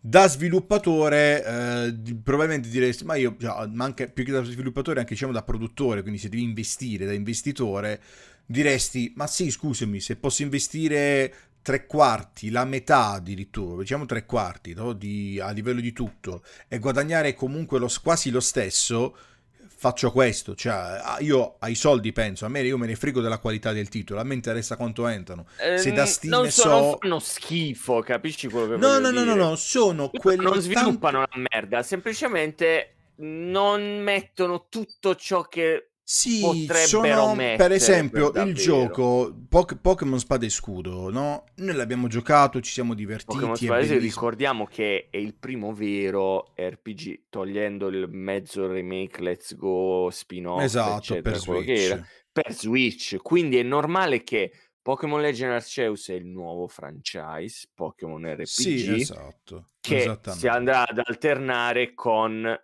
[0.05, 5.15] Da sviluppatore eh, probabilmente diresti, ma io, già, ma anche più che da sviluppatore, anche
[5.15, 8.01] diciamo da produttore, quindi se devi investire da investitore,
[8.45, 14.75] diresti, ma sì, scusami, se posso investire tre quarti, la metà addirittura, diciamo tre quarti
[14.75, 14.93] no?
[14.93, 19.17] di, a livello di tutto, e guadagnare comunque lo, quasi lo stesso,
[19.83, 23.73] faccio questo, cioè io ai soldi penso, a me io me ne frego della qualità
[23.73, 25.47] del titolo, a me interessa quanto entrano.
[25.57, 26.99] Se da Ehm, Steam non, ne so, non so...
[27.01, 31.47] fanno schifo, capisci quello che No, no, no, no, no, sono quelli non sviluppano la
[31.51, 40.19] merda, semplicemente non mettono tutto ciò che Sì, sono per esempio il gioco Poc- Pokémon
[40.19, 41.45] Spada e Scudo, no?
[41.57, 44.01] Noi l'abbiamo giocato, ci siamo Pokémon divertiti, è Spada bellissimo.
[44.03, 50.99] ricordiamo che è il primo vero RPG, togliendo il mezzo remake Let's Go, spin-off, Esatto,
[50.99, 52.03] eccetera, per Switch.
[52.31, 53.17] per Switch.
[53.23, 59.71] Quindi è normale che Pokémon Legend Arceus è il nuovo franchise Pokémon RPG Sì, esatto,
[59.81, 62.55] che si andrà ad alternare con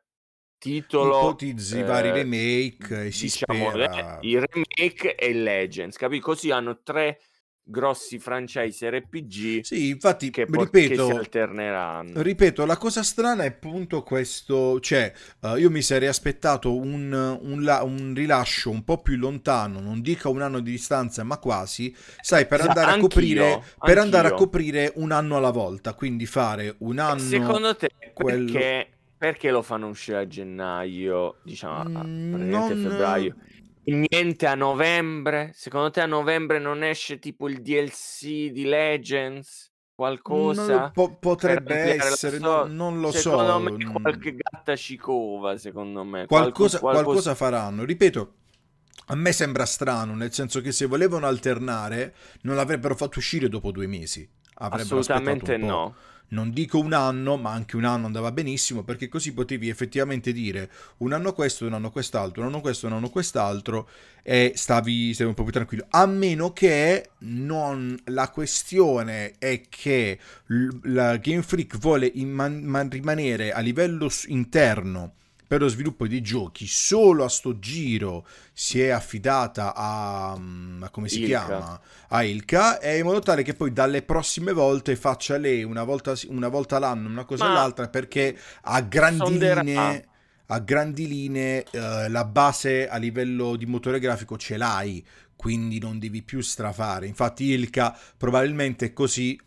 [0.59, 4.19] titolo Ipotizzi vari eh, remake e si diciamo eh, spera...
[4.21, 6.21] il remake e Legends, capì?
[6.21, 7.21] Così hanno tre
[7.63, 12.23] grossi franchise RPG Sì, infatti, che, po- che si ripeto, alterneranno.
[12.23, 17.63] ripeto, la cosa strana è appunto questo, cioè, eh, io mi sarei aspettato un, un
[17.63, 21.95] la- un rilascio un po' più lontano, non dico un anno di distanza, ma quasi,
[22.21, 26.25] sai, per andare a anch'io, coprire, per andare a coprire un anno alla volta, quindi
[26.27, 27.19] fare un anno...
[27.21, 33.37] Secondo te quello- perché, perché lo fanno uscire a gennaio, diciamo a Mm, non- febbraio?
[33.85, 35.51] Niente a novembre?
[35.55, 39.73] Secondo te a novembre non esce tipo il DLC di Legends?
[39.95, 40.91] Qualcosa?
[40.93, 42.67] Po- potrebbe essere, storia?
[42.67, 43.61] non, non lo secondo so.
[43.61, 46.27] me mm, qualche gatta cicova, secondo me.
[46.27, 47.85] qualcosa, Qualco- qualcosa faranno.
[47.85, 48.35] Ripeto,
[49.07, 53.71] a me sembra strano, nel senso che se volevano alternare, non l'avrebbero fatto uscire dopo
[53.73, 54.29] due mesi.
[54.61, 55.85] Avrebbero Assolutamente un po'.
[56.29, 56.41] No.
[56.41, 60.71] Non dico un anno, ma anche un anno andava benissimo, perché così potevi effettivamente dire
[60.99, 63.89] un anno questo, un anno quest'altro, un anno questo, un anno quest'altro,
[64.23, 65.87] e stavi, stavi un po' più tranquillo.
[65.91, 70.19] A meno che non la questione è che
[70.83, 75.15] la Game Freak vuole imman- man- rimanere a livello interno
[75.49, 80.91] per lo sviluppo di giochi solo a sto giro si è affidata a, mm, a
[80.91, 81.47] come si Ilka.
[81.47, 81.81] chiama?
[82.09, 86.13] A Ilka e in modo tale che poi dalle prossime volte faccia lei una volta,
[86.29, 90.09] una volta l'anno una cosa Ma e l'altra perché a grandi linee
[90.51, 95.05] a grandi linee eh, la base a livello di motore grafico ce l'hai
[95.39, 97.07] quindi non devi più strafare.
[97.07, 99.41] Infatti Ilka probabilmente è così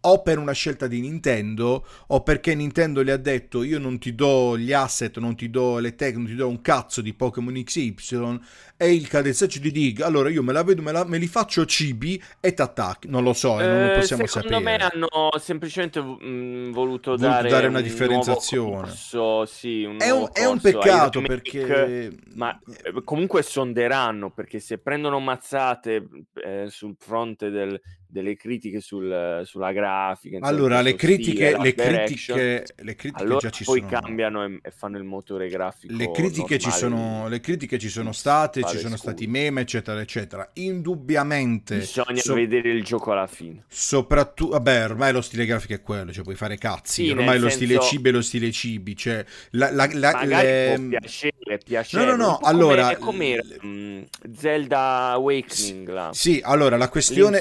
[0.00, 4.14] o per una scelta di Nintendo o perché Nintendo le ha detto io non ti
[4.14, 7.62] do gli asset, non ti do le tech, non ti do un cazzo di Pokémon
[7.62, 8.40] XY
[8.76, 11.64] e il cadenzaccio di Dig, allora io me la vedo, me, la- me li faccio
[11.66, 14.60] cibi e t'attacchi, non lo so, eh, non lo Eh, possiamo secondo sapere.
[14.60, 15.08] me hanno
[15.40, 19.02] semplicemente mm, voluto, Voluto dare, dare una un differenziazione.
[19.04, 22.10] corso, sì, un È un, è un peccato perché...
[22.34, 27.80] Ma eh, comunque sonderanno perché se prendono mazzate eh, sul fronte del-
[28.10, 33.38] delle critiche sul- sulla grafica, Allora, le stile, critiche, l'art le critiche, le critiche allora
[33.38, 33.90] già ci poi sono.
[33.90, 35.94] cambiano e, e fanno il motore grafico.
[35.94, 39.12] Le critiche, ci sono, le critiche ci sono state, ci sono scure.
[39.12, 40.48] stati meme, eccetera, eccetera.
[40.54, 43.64] Indubbiamente, Bisogna so- vedere il gioco alla fine.
[43.68, 47.04] soprattutto, vabbè, ormai lo stile grafico è quello, cioè puoi fare cazzi.
[47.04, 50.72] Sì, ormai lo senso- stile cibi è lo stile cibi, cioè la, la- la- le-
[50.76, 52.04] può piacere, piacere.
[52.06, 54.02] No, no, no, allora- come, mm,
[54.34, 56.10] Zelda Awakening là.
[56.12, 57.40] Sì, allora la questione.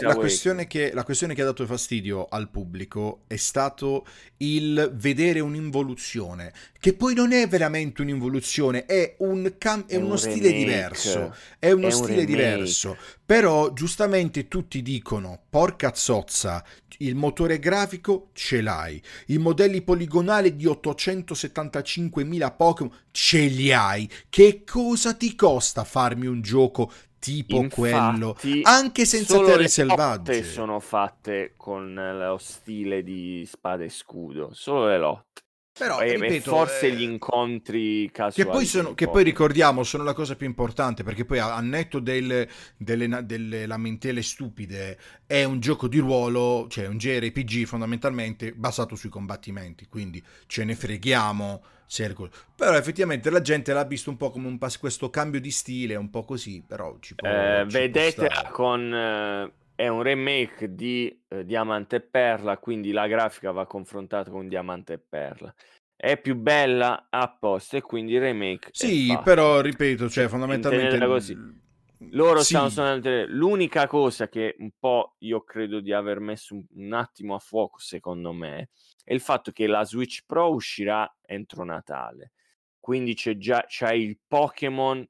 [0.65, 4.05] Questione che, la questione che ha dato fastidio al pubblico è stato
[4.37, 10.11] il vedere un'involuzione, che poi non è veramente un'involuzione, è, un cam- è È uno
[10.13, 10.57] un stile remake.
[10.57, 11.35] diverso.
[11.59, 12.25] È uno È un stile remake.
[12.25, 12.97] diverso.
[13.25, 16.63] Però giustamente tutti dicono, porca zozza,
[16.99, 24.09] il motore grafico ce l'hai, i modelli poligonali di 875.000 Pokémon ce li hai.
[24.29, 28.37] Che cosa ti costa farmi un gioco tipo quello?
[28.39, 30.43] Infatti, Anche senza terre le selvagge.
[30.43, 35.41] sono fatte con lo stile di spada e scudo, solo le lotte.
[35.77, 38.33] Però, e, e ripeto, forse eh, gli incontri casuali.
[38.33, 41.61] Che poi, sono, che poi ricordiamo sono la cosa più importante perché poi a, a
[41.61, 42.47] netto del-
[42.77, 49.09] delle, delle lamentele stupide è un gioco di ruolo, cioè un JRPG fondamentalmente basato sui
[49.09, 51.63] combattimenti, quindi ce ne freghiamo.
[51.87, 55.51] Il- Però effettivamente la gente l'ha visto un po' come un pas- questo cambio di
[55.51, 58.51] stile, un po' così, però ci può, Eh, ci può vedete stare.
[58.51, 64.29] con eh, è un remake di eh, Diamante e Perla, quindi la grafica va confrontata
[64.29, 65.53] con Diamante e Perla.
[65.95, 70.97] È più bella apposta e quindi il remake Sì, però ripeto, cioè fondamentalmente...
[71.07, 71.65] così.
[72.11, 72.53] Loro Sì.
[72.53, 77.33] stanno solamente l'unica cosa che un po' io credo di aver messo un, un attimo
[77.35, 78.69] a fuoco secondo me
[79.03, 82.33] è il fatto che la Switch Pro uscirà entro Natale.
[82.79, 85.05] Quindi c'è già c'hai il Pokémon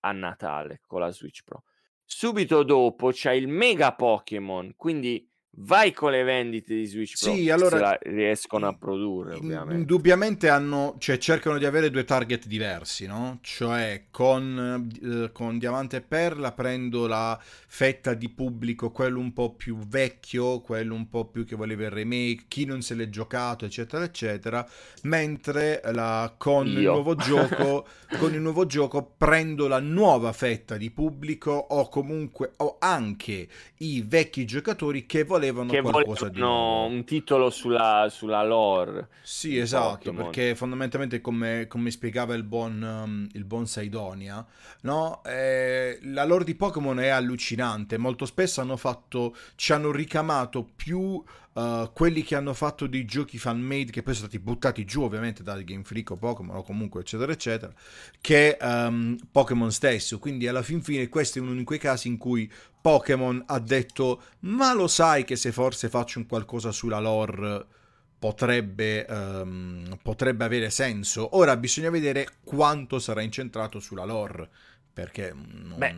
[0.00, 1.64] a Natale con la Switch Pro.
[2.04, 5.28] Subito dopo c'è il Mega Pokémon, quindi
[5.60, 9.74] vai con le vendite di Switch Pro Sì, allora- riescono a produrre, ovviamente.
[9.74, 13.38] Indubbiamente hanno, cioè, cercano di avere due target diversi, no?
[13.42, 19.54] Cioè, con, eh, con Diamante e Perla prendo la fetta di pubblico, quello un po'
[19.54, 23.64] più vecchio, quello un po' più che voleva il remake, chi non se l'è giocato,
[23.64, 24.66] eccetera, eccetera.
[25.02, 27.86] Mentre la- con, il nuovo gioco,
[28.18, 33.48] con il nuovo gioco prendo la nuova fetta di pubblico o comunque o anche
[33.78, 36.94] i vecchi giocatori che volevano che qualcosa di volevano nuovo.
[36.94, 39.08] un titolo sulla, sulla lore.
[39.22, 40.24] Sì, di esatto, Pokémon.
[40.24, 44.44] perché fondamentalmente come, come spiegava il buon, um, il buon Saidonia,
[44.82, 45.22] no?
[45.24, 51.22] Eh, la lore di Pokémon è allucinante, molto spesso hanno fatto, ci hanno ricamato più
[51.58, 55.42] uh, quelli che hanno fatto dei giochi fan-made che poi sono stati buttati giù ovviamente
[55.42, 57.72] da Game Freak o Pokémon o comunque eccetera eccetera,
[58.20, 60.18] che um, Pokémon stesso.
[60.18, 62.50] Quindi alla fin fine questo è uno di quei casi in cui
[62.80, 67.66] Pokémon ha detto ma lo sai che se forse faccio un qualcosa sulla lore
[68.18, 71.36] potrebbe, um, potrebbe avere senso.
[71.36, 74.50] Ora bisogna vedere quanto sarà incentrato sulla lore
[74.98, 75.74] perché non...
[75.76, 75.94] Beh,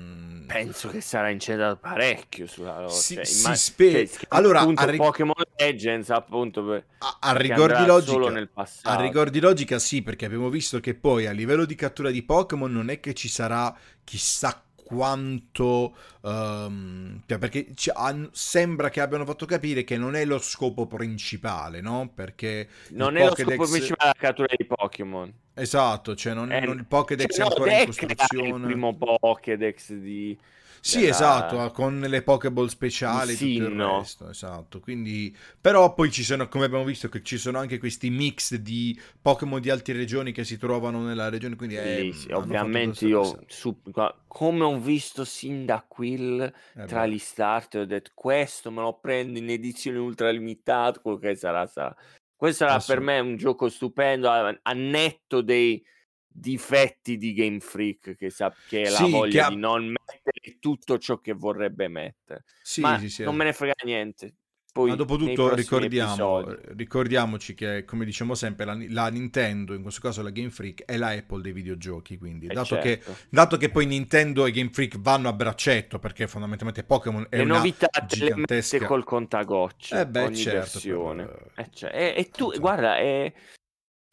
[0.47, 2.93] penso che sarà incentrato parecchio sulla lore.
[2.93, 4.07] Si, cioè, si immag- spera.
[4.07, 6.85] cioè, allora, appunto, rig- Pokémon Legends, appunto, per...
[6.99, 8.89] a, a rigor di logica, solo nel passato.
[8.95, 12.23] a rigor di logica sì, perché abbiamo visto che poi a livello di cattura di
[12.23, 13.75] Pokémon non è che ci sarà
[14.05, 20.87] chissà quanto um, perché han- sembra che abbiano fatto capire che non è lo scopo
[20.87, 22.11] principale, no?
[22.15, 25.33] Perché non è Pokédex- lo scopo principale la cattura di Pokémon.
[25.55, 28.49] Esatto, cioè non, Eh, non- il Pokédex cioè, è no, ancora in è creare costruzione.
[28.49, 30.39] il primo Pokédex di...
[30.83, 34.81] Sì, della- esatto, con le Pokéball speciali e tutto il resto, esatto.
[34.81, 38.99] Quindi, però poi ci sono, come abbiamo visto, che ci sono anche questi mix di
[39.21, 42.39] Pokémon di altre regioni che si trovano nella regione, quindi è, Bellissimo.
[42.39, 43.81] hanno fatto Ovviamente io, su-
[44.27, 46.41] come ho visto sin da Quill,
[46.75, 51.19] Eh tra gli starter, ho detto questo me lo prendo in edizione ultra limitata, quello
[51.19, 51.95] che sarà, sarà.
[52.35, 55.85] Questo sarà per me un gioco stupendo, a, netto dei
[56.27, 60.59] difetti di Game Freak, che, sa, che è la Sì, voglia ha- di non mettere
[60.59, 62.45] tutto ciò che vorrebbe mettere.
[62.63, 63.23] Sì, Ma sì, sì.
[63.25, 64.35] non me ne frega niente.
[64.73, 66.45] Poi, Ma dopo nei tutto prossimi ricordiamo,
[66.77, 70.97] ricordiamoci che, come diciamo sempre, la, la Nintendo, in questo caso la Game Freak, è
[70.97, 73.17] la Apple dei videogiochi, quindi Eh, dato, che, certo.
[73.31, 77.43] dato che poi Nintendo e Game Freak vanno a braccetto, perché fondamentalmente Pokémon è le
[77.43, 78.87] una novità te le gigantesca...
[78.87, 82.61] col contagocce Eh beh, ogni certo, versione però, Eh, cioè, e, e tu esatto.
[82.61, 83.33] guarda è,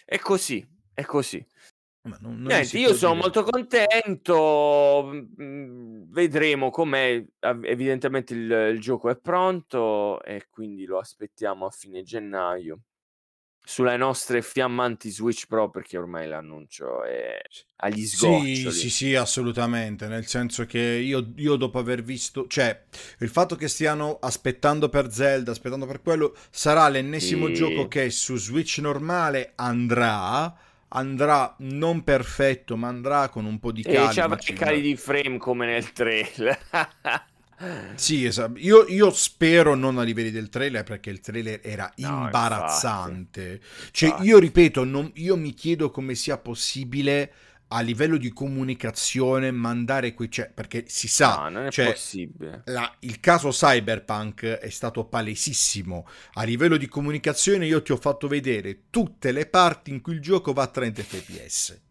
[0.05, 1.45] è così è così
[2.19, 7.23] non- non niente io sono dire- molto contento mm, vedremo com'è
[7.63, 12.79] evidentemente il, il gioco è pronto e quindi lo aspettiamo a fine gennaio.
[13.67, 17.37] Sulle nostre fiammanti Switch Pro perché ormai l'annuncio è
[17.77, 18.75] agli Sì, sgoccioli.
[18.75, 22.83] sì, sì, assolutamente, nel senso che io, io dopo aver visto, cioè,
[23.19, 27.53] il fatto che stiano aspettando per Zelda, aspettando per quello, sarà l'ennesimo Sì.
[27.53, 30.53] gioco che su Switch normale andrà,
[30.89, 34.09] andrà non perfetto, ma andrà con un po' di e calma.
[34.09, 36.59] c'avrà ci i cali di frame come nel trailer
[37.93, 38.59] Sì, esatto.
[38.59, 43.59] Io, io spero non a livelli del trailer perché il trailer era No, imbarazzante.
[43.91, 44.19] Cioè, Infatti.
[44.19, 47.33] io ripeto, non- io mi chiedo come sia possibile
[47.69, 50.31] a livello di comunicazione mandare quei...
[50.31, 55.05] Cioè, perché si sa, no non è cioè, possibile la- il caso Cyberpunk è stato
[55.05, 56.07] palesissimo.
[56.33, 60.21] A livello di comunicazione io ti ho fatto vedere tutte le parti in cui il
[60.21, 61.81] gioco va a 30 fps.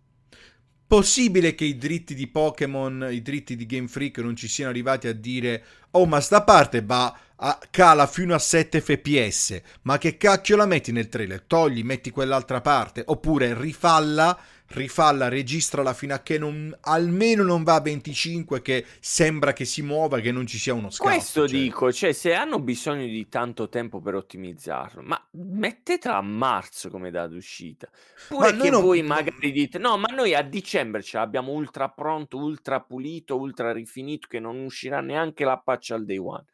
[0.87, 5.09] Possibile che i dritti di Pokémon, i dritti di Game Freak non ci siano arrivati
[5.09, 9.61] a dire "Oh, ma sta parte va a, cala fino a 7 fps".
[9.83, 11.43] Ma che cacchio la metti nel trailer?
[11.43, 14.39] Togli, metti quell'altra parte oppure rifalla
[14.69, 19.83] rifalla, registrala fino a che non, almeno non va a 25 che sembra che si
[19.83, 21.11] muova, che non ci sia uno scatto.
[21.11, 21.59] Questo cioè.
[21.59, 27.11] dico, cioè se hanno bisogno di tanto tempo per ottimizzarlo, ma mettetela a marzo come
[27.11, 27.89] data d'uscita.
[28.29, 31.89] Pure Ma che non- voi magari dite, no, ma noi a dicembre ce l'abbiamo ultra
[31.89, 36.45] pronto, ultra pulito, ultra rifinito, che non uscirà neanche la patch al day one.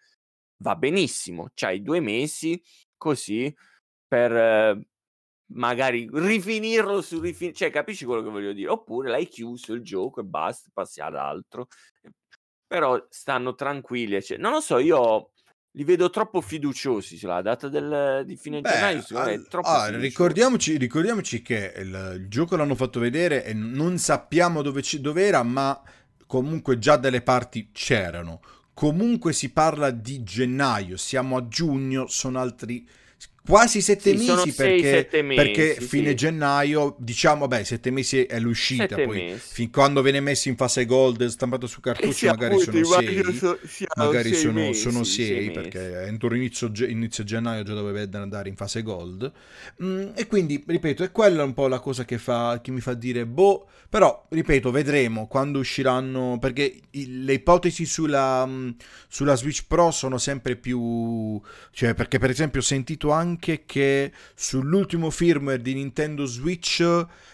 [0.58, 2.62] Va benissimo, c'hai due mesi
[2.96, 3.52] così
[4.06, 4.86] per eh,
[5.54, 8.70] magari rifinirlo su rifinire, cioè capisci quello che voglio dire?
[8.70, 11.68] Oppure l'hai chiuso il gioco e basta, passi ad altro.
[12.66, 15.32] Però stanno tranquilli, cioè, non lo so, io
[15.74, 20.76] li vedo troppo fiduciosi sulla data del, di fine Beh, gennaio, al- troppo ah, ricordiamoci,
[20.76, 25.42] ricordiamoci che il, il gioco l'hanno fatto vedere e non sappiamo dove, ci- dove era,
[25.42, 25.80] ma
[26.26, 28.40] comunque già delle parti c'erano.
[28.74, 32.86] Comunque si parla di gennaio, siamo a giugno, sono altri
[33.46, 35.88] quasi sette Sì, mesi sei, perché, sette mesi, perché sì.
[35.88, 39.48] fine gennaio, diciamo, beh, sette mesi è l'uscita, Sette poi mesi.
[39.48, 43.32] fin quando viene messo in fase gold, stampato su Eh cartuccio, sì, magari sono sei.
[43.32, 43.58] so-
[43.94, 48.48] magari sei sono, mesi, sono sei sei, perché entro inizio, inizio gennaio già dovrebbe andare
[48.48, 49.30] in fase gold
[49.82, 52.94] Mm, e quindi ripeto è quella un po' la cosa che, fa, che mi fa
[52.94, 58.70] dire boh però ripeto vedremo quando usciranno perché i- le ipotesi sulla, mm,
[59.08, 61.40] sulla Switch Pro sono sempre più
[61.70, 66.82] cioè perché per esempio ho sentito anche che sull'ultimo firmware di Nintendo Switch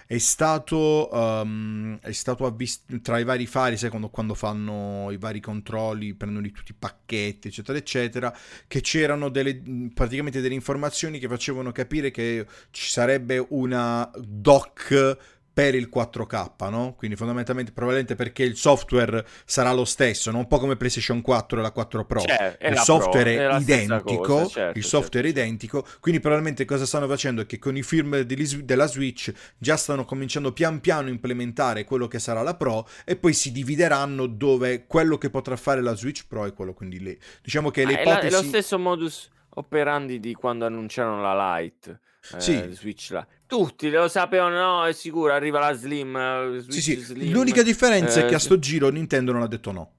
[0.06, 5.40] è stato, um, è stato avvisto tra i vari fari, sai quando, fanno i vari
[5.40, 8.36] controlli, prendono tutti i pacchetti, eccetera, eccetera,
[8.66, 9.60] che c'erano delle,
[9.92, 16.94] praticamente delle informazioni che facevano capire che ci sarebbe una dock per il 4K, no?
[16.96, 20.38] Quindi fondamentalmente probabilmente perché il software sarà lo stesso, no?
[20.38, 22.20] un po' come PlayStation 4 e la 4 Pro.
[22.20, 26.64] Cioè, il software Pro, è identico, cosa, certo, il software certo, è identico, quindi probabilmente
[26.64, 31.08] cosa stanno facendo è che con i firmware della Switch già stanno cominciando pian piano
[31.08, 35.56] a implementare quello che sarà la Pro e poi si divideranno dove quello che potrà
[35.56, 37.18] fare la Switch Pro è quello quindi lì.
[37.42, 41.20] Diciamo che Ah, le è, la- è lo ipotesi stesso modus operandi di quando annunciarono
[41.20, 42.00] la Lite.
[42.34, 42.68] Eh, Sì.
[42.72, 43.26] Switch là.
[43.46, 46.16] Tutti lo sapevano, no, è sicuro, arriva la Slim.
[46.16, 47.32] eh, Sì, Switch sì, Slim.
[47.32, 49.92] l'unica differenza è eh, che a sto giro Nintendo non ha detto no.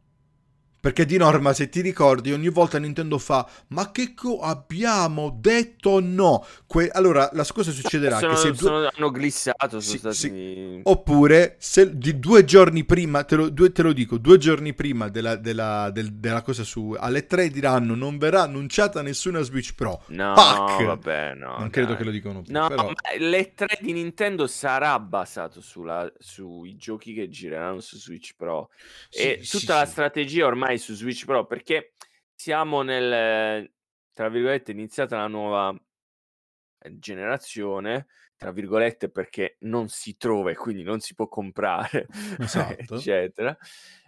[0.81, 5.99] Perché di norma, se ti ricordi, ogni volta Nintendo fa Ma che co- abbiamo detto
[5.99, 6.45] no?
[6.67, 10.15] Que- allora, la cosa succederà sono- che se due- sono- hanno glissato, sono Sì, stati...
[10.15, 10.79] sì.
[10.83, 15.09] Oppure, se di due giorni prima, te lo, due- te lo dico, due giorni prima
[15.09, 20.03] della, della- del- della cosa su alle 3 diranno non verrà annunciata nessuna Switch Pro.
[20.07, 20.83] No, Pac!
[20.83, 21.57] vabbè, no.
[21.59, 21.97] non credo dai.
[21.97, 22.85] che lo dicano più, No, però...
[22.85, 28.69] ma l'E3 di Nintendo sarà basato sulla- sui giochi che gireranno su Switch Pro.
[29.11, 31.93] e Sì, tutta sì, la strategia ormai su Switch Pro, perché
[32.33, 33.71] siamo nel,
[34.13, 35.73] tra virgolette, iniziata la nuova
[36.79, 38.07] eh, generazione,
[38.37, 42.07] tra virgolette, perché non si trova e quindi non si può comprare,
[42.39, 42.95] Esatto.
[42.95, 43.57] eccetera.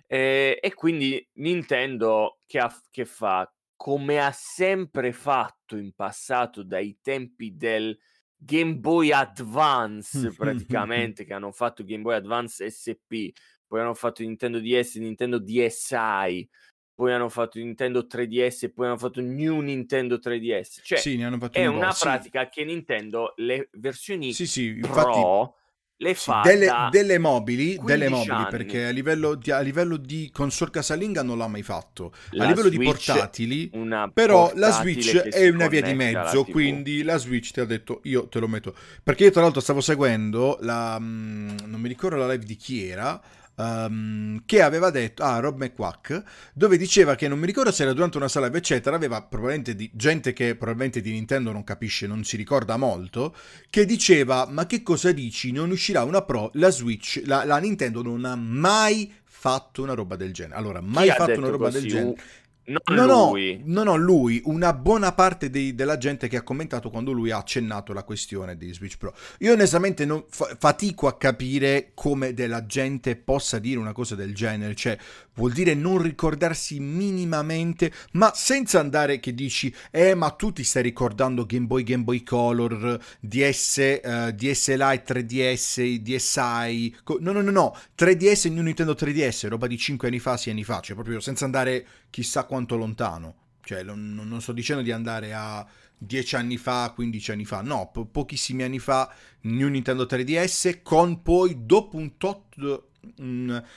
[0.07, 6.99] E, e quindi Nintendo che, ha- che fa come ha sempre fatto in passato dai
[7.01, 7.97] tempi del
[8.35, 13.33] Game Boy Advance praticamente che hanno fatto Game Boy Advance SP
[13.71, 16.49] poi hanno fatto Nintendo DS Nintendo DSi
[16.93, 21.23] poi hanno fatto Nintendo 3DS e poi hanno fatto New Nintendo 3DS cioè sì, ne
[21.23, 22.03] hanno fatto è un una sì.
[22.03, 25.21] pratica che Nintendo le versioni Sì, sì, infatti...
[25.21, 25.55] Pro
[26.01, 28.49] le Sì, fa delle, delle mobili, delle 15 mobili anni.
[28.49, 32.11] perché a livello, di, a livello di console casalinga non l'ha mai fatto.
[32.31, 36.43] La a livello di Switch, portatili, una però la Switch è una via di mezzo,
[36.45, 38.75] quindi la Switch ti ha detto io te lo metto.
[39.03, 40.97] Perché io tra l'altro stavo seguendo la...
[40.99, 43.21] mm, non mi ricordo la live di chi era,
[43.61, 47.93] ehm, che aveva detto, ah, Rob McQuack, dove diceva che non mi ricordo se era
[47.93, 52.23] durante una sala eccetera, aveva probabilmente di, gente che probabilmente di Nintendo non capisce, non
[52.23, 53.35] si ricorda molto,
[53.69, 58.01] che diceva, ma che cosa dici, non uscirà una Pro, la Switch, la, la Nintendo
[58.01, 60.55] non ha mai fatto una roba del genere.
[60.55, 61.81] Allora, mai fatto una roba così?
[61.81, 62.21] del genere.
[62.63, 66.43] Non No, no, lui no, no, lui, una buona parte dei- della gente che ha
[66.43, 69.13] commentato quando lui ha accennato la questione di Switch Pro.
[69.39, 74.35] Io onestamente non, fa- fatico a capire come della gente possa dire una cosa del
[74.35, 74.95] genere, cioè
[75.33, 80.83] vuol dire non ricordarsi minimamente, ma senza andare che dici, eh ma tu ti stai
[80.83, 87.41] ricordando Game Boy, Game Boy Color, DS, eh, DS Lite, 3DS, DSi, co- no no
[87.41, 90.79] no no, 3DS e New Nintendo 3DS, roba di 5 anni fa, 6 anni fa,
[90.79, 93.35] cioè proprio senza andare chissà quanto lontano.
[93.63, 95.65] Cioè, non, non- sto dicendo di andare a
[95.97, 101.23] 10 anni fa, 15 anni fa, no, po- pochissimi anni fa, New Nintendo 3DS, con
[101.23, 102.55] poi dopo un tot,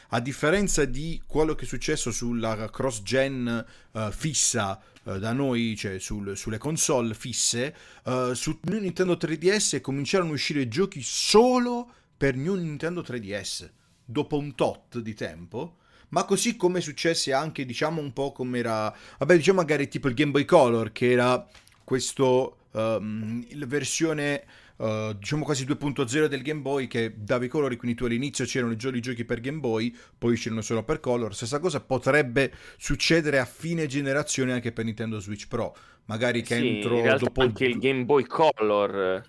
[0.09, 5.99] a differenza di quello che è successo sulla cross-gen eh, fissa eh, da noi, cioè
[5.99, 7.75] sul- sulle console fisse,
[8.05, 13.71] eh, su New Nintendo 3DS cominciarono a uscire giochi solo per New Nintendo 3DS,
[14.05, 15.77] dopo un tot di tempo
[16.15, 20.15] ma così come successe anche, diciamo, un po' come era, vabbè, diciamo magari tipo il
[20.15, 21.45] Game Boy Color, che era
[21.83, 24.45] questo, ehm, la versione,
[24.77, 28.73] eh, diciamo quasi 2.0 del Game Boy, che dava i colori, quindi tu all'inizio c'erano
[28.73, 32.53] i gio- i giochi per Game Boy, poi uscirono solo per Color, stessa cosa potrebbe
[32.79, 37.41] succedere a fine generazione anche per Nintendo Switch Pro, magari che Sì, entro dopo...
[37.43, 39.23] anche il Game Boy Color eh,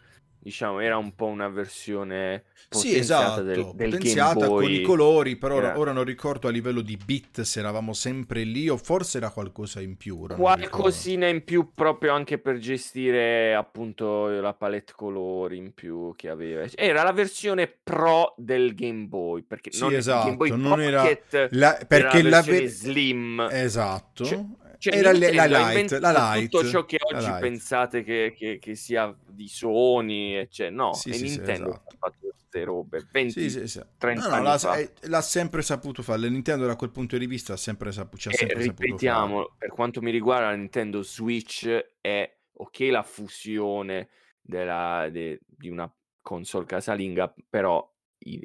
[0.46, 4.72] diciamo era un po' una versione Sì, potenziata esatto, del, del potenziata Game Boy con
[4.72, 8.44] i colori, però ora- era- ora non ricordo a livello di bit se eravamo sempre
[8.44, 10.28] lì o forse era qualcosa in più.
[10.28, 16.66] qualcosina in più proprio anche per gestire appunto la palette colori in più che aveva
[16.76, 21.04] era la versione pro del Game Boy perché Sì, non esatto, Game Boy non era
[21.50, 24.24] la- era perché la la versione ver- slim Esatto.
[24.26, 24.46] Cioè-
[24.92, 26.50] Cioè, era le- la Nintendo ha light, la light.
[26.52, 31.10] tutto ciò che oggi pensate che, che- che sia di Sony, e cioè, no, Sì,
[31.10, 31.84] è sì, sì, Nintendo esatto.
[31.88, 33.82] che ha fatto queste robe, 20, Sì, sì, sì.
[33.98, 34.78] 30 No, no, anni l'ha, fa.
[34.78, 36.20] eh, l'ha sempre saputo fare.
[36.22, 39.56] La Nintendo da quel punto di vista ha sempre, sapu- ci ha E sempre ripetiamo,
[39.58, 41.68] per quanto mi riguarda, la Nintendo Switch
[42.00, 44.10] è ok la fusione
[44.40, 47.92] della- de- di una console casalinga, però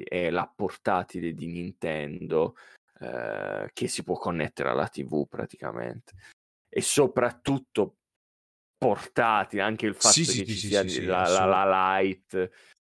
[0.03, 2.55] è la portatile di Nintendo
[3.01, 6.13] eh, che si può connettere alla TV praticamente.
[6.69, 7.97] E soprattutto
[8.77, 12.51] portatile, anche il fatto Sì, che sì, ci sì, sia la, la, la Lite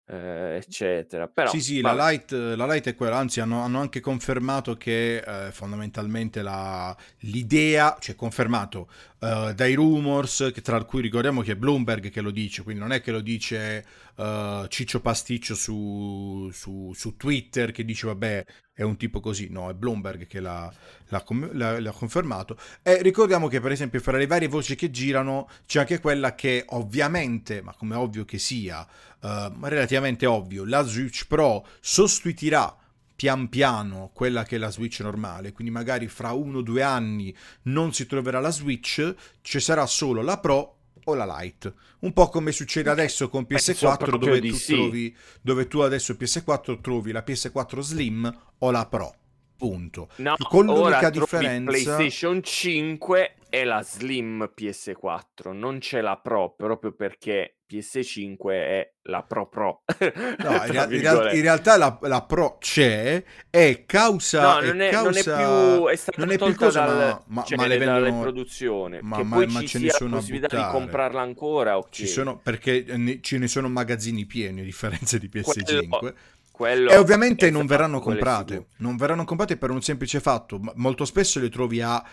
[0.07, 1.28] eh, eccetera.
[1.28, 2.11] Però, Sì, sì, la vabbè.
[2.11, 7.96] light, la light è quella, anzi hanno, hanno anche confermato che eh, fondamentalmente la- l'idea,
[8.00, 8.88] cioè confermato
[9.20, 12.92] eh, dai rumors, che tra cui ricordiamo che è Bloomberg che lo dice, quindi non
[12.92, 13.84] è che lo dice
[14.16, 18.44] eh, Ciccio Pasticcio su, su- su Twitter che dice vabbè
[18.75, 20.70] è un tipo così, no, è Bloomberg che l'ha,
[21.09, 22.59] l'ha l'ha- l'ha confermato.
[22.83, 26.64] E ricordiamo che per esempio fra le varie voci che girano c'è anche quella che
[26.70, 28.85] ovviamente, ma come ovvio che sia,
[29.22, 32.77] eh, relativamente ovvio, la Switch Pro sostituirà
[33.14, 37.35] pian piano quella che è la Switch normale, quindi magari fra uno o due anni
[37.62, 41.72] non si troverà la Switch, ci sarà solo la Pro o la Lite.
[42.00, 44.72] Un po' come succede adesso con Penso PS4 proprio dove tu sì.
[44.74, 49.14] trovi dove tu adesso PS4 trovi la PS4 Slim o la Pro.
[49.57, 50.09] Punto.
[50.16, 56.90] No, con l'unica differenza PlayStation 5 e la Slim PS4, non c'è la Pro proprio
[56.92, 59.82] perché PS5 è la Pro Pro.
[60.38, 64.55] No, in, real- in realtà la, la Pro c'è e causa...
[64.61, 66.84] No, non è è, non è causa- più è stata non è più tolta cosa,
[66.84, 68.20] dal, ma, ma, cioè, ma le vendono...
[68.20, 68.98] produzione.
[69.02, 71.88] ma- che ma- ma ci ce ne la sono a possibilità di comprarla ancora, ok.
[71.90, 75.88] Ci sono, perché ne- ce ne sono magazzini pieni a differenza di PS5.
[75.88, 76.14] Quello-
[76.50, 78.66] quello E ovviamente è non verranno è comprate.
[78.78, 80.59] Non verranno comprate per un semplice fatto.
[80.59, 82.05] ma Molto spesso le trovi a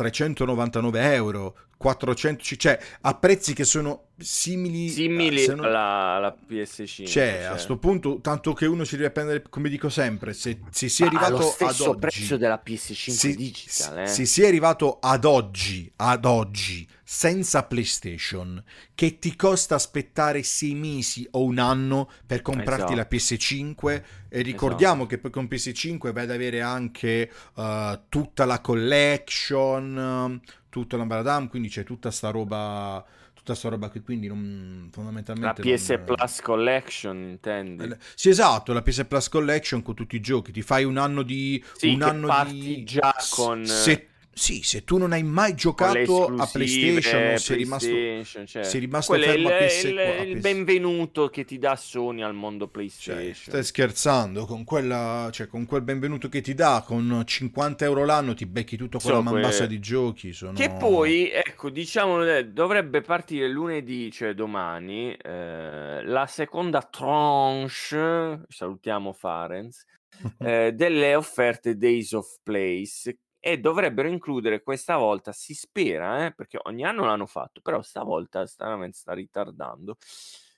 [0.00, 7.06] 399 euro, 400, cioè a prezzi che sono simili, Simili se non- alla, alla PS5.
[7.06, 10.88] Cioè, a sto punto, tanto che uno si deve prendere, come dico sempre, se, se
[10.88, 14.06] si è Ma arrivato allo stesso ad oggi, prezzo della PS5 se, digital, eh.
[14.06, 18.62] se si è arrivato ad oggi, ad oggi, senza PlayStation,
[18.94, 22.94] che ti costa aspettare sei mesi o un anno per comprarti Esatto.
[22.94, 28.60] la PS5, e ricordiamo che poi con PS5 vai ad avere anche eh, tutta la
[28.60, 33.04] collection, eh, tutta la Baradam, quindi c'è tutta sta roba,
[33.50, 35.62] tutta sta roba qui, quindi non, La fondamentalmente...
[35.62, 37.96] PS non- Plus Collection, intendi?
[38.14, 40.52] sì, esatto, la PS Plus Collection con tutti i giochi.
[40.52, 41.62] Ti fai un anno di.
[41.76, 42.84] Sì, un anno parti di...
[42.84, 44.09] già con- Se...
[44.32, 47.88] Sì, se tu non hai mai Con giocato a PlayStation, sei rimasto.
[47.88, 50.40] PlayStation, cioè, sei rimasto quello fermo a il, PS4, il- a il PS4.
[50.40, 53.34] benvenuto che ti dà Sony al mondo Cioè, PlayStation.
[53.34, 58.32] stai scherzando con quella, cioè, con quel benvenuto che ti dà con 50 euro l'anno
[58.34, 60.32] ti becchi tutta quella So, que- mambassa di giochi.
[60.32, 60.52] Sono...
[60.52, 69.12] Che poi, ecco, diciamo, eh, dovrebbe partire lunedì, cioè domani, eh, la seconda tranche, salutiamo
[69.12, 69.84] Farenz,
[70.38, 76.58] eh, delle offerte Days of Place e dovrebbero includere questa volta, si spera, eh, perché
[76.64, 79.96] ogni anno l'hanno fatto, però stavolta stranamente sta ritardando,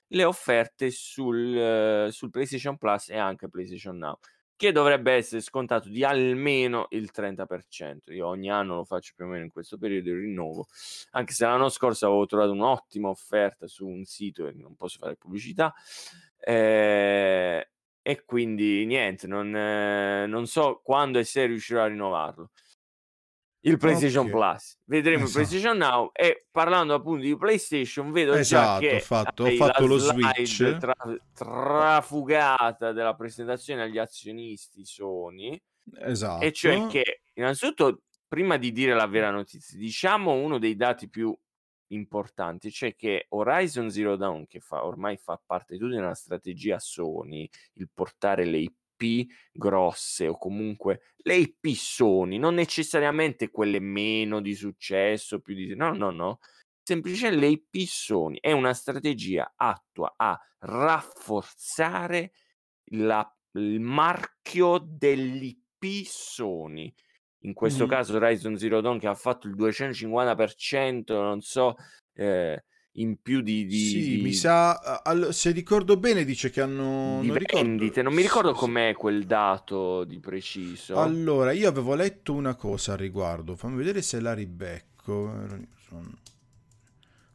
[0.07, 4.17] le offerte sul, eh, sul PlayStation Plus e anche PlayStation Now
[4.55, 8.13] che dovrebbe essere scontato di almeno il 30%.
[8.13, 10.67] Io ogni anno lo faccio più o meno in questo periodo il rinnovo,
[11.11, 15.15] anche se l'anno scorso avevo trovato un'ottima offerta su un sito e non posso fare
[15.15, 15.73] pubblicità.
[16.39, 17.67] eh,
[18.05, 22.51] e quindi niente, non, eh, non so quando e se riuscirò a rinnovarlo.
[23.65, 24.31] Il PlayStation Ok.
[24.31, 25.39] Plus, vedremo Esatto.
[25.39, 26.09] il PlayStation Now.
[26.13, 30.77] E parlando appunto di PlayStation, vedo Esatto, già che ho fatto- ho fatto lo switch.
[30.77, 30.93] tra-
[31.33, 35.61] trafugata della presentazione agli azionisti Sony.
[35.99, 36.43] Esatto.
[36.43, 41.35] E cioè che, innanzitutto, prima di dire la vera notizia, diciamo uno dei dati più
[41.87, 47.47] importanti, cioè che Horizon Zero Dawn, che fa, ormai fa parte di una strategia Sony,
[47.73, 48.73] il portare le IP
[49.51, 55.75] grosse o comunque le IP Sony, non necessariamente quelle meno di successo, più di...
[55.75, 56.39] No, no, no.
[56.81, 62.31] Semplicemente le IP Sony è una strategia attua a rafforzare
[62.91, 66.93] la- il marchio dell'IP Sony.
[67.45, 67.89] In questo Mhm.
[67.89, 71.75] caso Horizon Zero Dawn che ha fatto il 250%, non so,
[72.13, 72.63] eh,
[72.97, 77.19] in più di, di- Sì, di- mi sa, al- se ricordo bene dice che hanno...
[77.21, 78.01] di non ricordo- vendite.
[78.01, 80.97] Non mi ricordo com'è quel dato di preciso.
[80.99, 84.91] Allora, io avevo letto una cosa al riguardo, fammi vedere se la ribecco.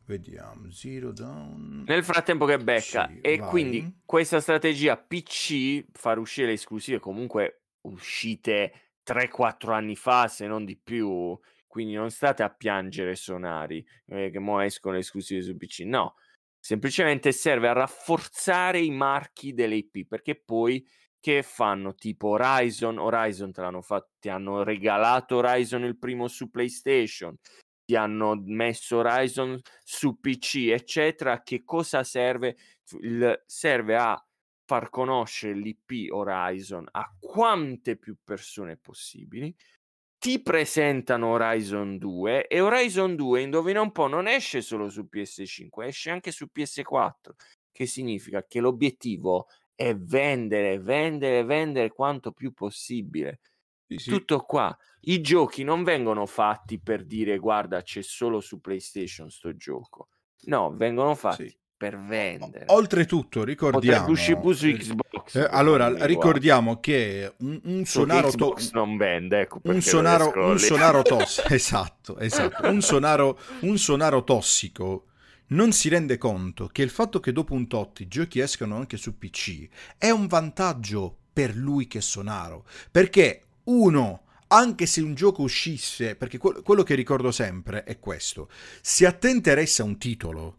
[0.04, 1.84] Vediamo, Zero Down.
[1.86, 3.48] Nel frattempo che becca, Sì, e vai.
[3.50, 8.72] quindi questa strategia PC, far uscire le esclusive, comunque uscite
[9.04, 11.38] 3-4 anni fa, se non di più,
[11.68, 16.16] quindi non state a piangere sonari, eh, che mo escono esclusive su PC, no,
[16.58, 20.84] semplicemente serve a rafforzare i marchi delle IP, perché poi
[21.20, 26.50] che fanno tipo Horizon, Horizon te l'hanno fatto, ti hanno regalato Horizon il primo su
[26.50, 27.36] PlayStation,
[27.84, 31.42] ti hanno messo Horizon su PC, eccetera.
[31.42, 32.56] Che cosa serve?
[33.00, 34.22] Il- serve a
[34.64, 39.54] far conoscere l'IP Horizon a quante più persone possibili.
[40.22, 45.86] Ti presentano Horizon 2 e Horizon 2, indovina un po', non esce solo su PS5,
[45.86, 47.36] esce anche su PS4,
[47.70, 49.46] che significa che l'obiettivo
[49.76, 53.38] è vendere, vendere, vendere quanto più possibile.
[53.90, 54.22] Sì, sì.
[54.24, 54.76] Tutto qua.
[55.02, 60.08] I giochi non vengono fatti per dire guarda c'è solo su PlayStation sto gioco.
[60.46, 61.58] No, vengono fatti Sì.
[61.78, 62.64] Per vendere.
[62.66, 64.12] Oltretutto, ricordiamo...
[64.12, 65.36] Xbox.
[65.36, 68.30] eh, allora, ricordiamo che un, un sonaro...
[68.32, 73.78] to- Xbox non vende, ecco un sonaro, un sonaro tossico, esatto, esatto, un sonaro, un
[73.78, 75.04] sonaro tossico
[75.50, 78.96] non si rende conto che il fatto che dopo un tot i giochi escano anche
[78.96, 85.14] su PC è un vantaggio per lui che è sonaro, perché uno, anche se un
[85.14, 88.50] gioco uscisse, perché que- quello che ricordo sempre è questo,
[88.80, 90.57] se a te interessa un titolo,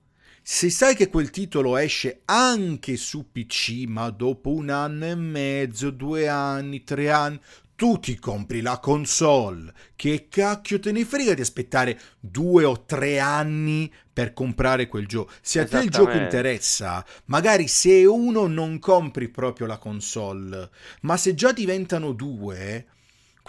[0.51, 5.91] se sai che quel titolo esce anche su PC, ma dopo un anno e mezzo,
[5.91, 7.39] due anni, tre anni,
[7.75, 9.71] tu ti compri la console.
[9.95, 15.31] Che cacchio te ne frega di aspettare due o tre anni per comprare quel gioco?
[15.39, 20.71] Se a te il gioco interessa, magari se uno non compri proprio la console,
[21.01, 22.87] ma se già diventano due,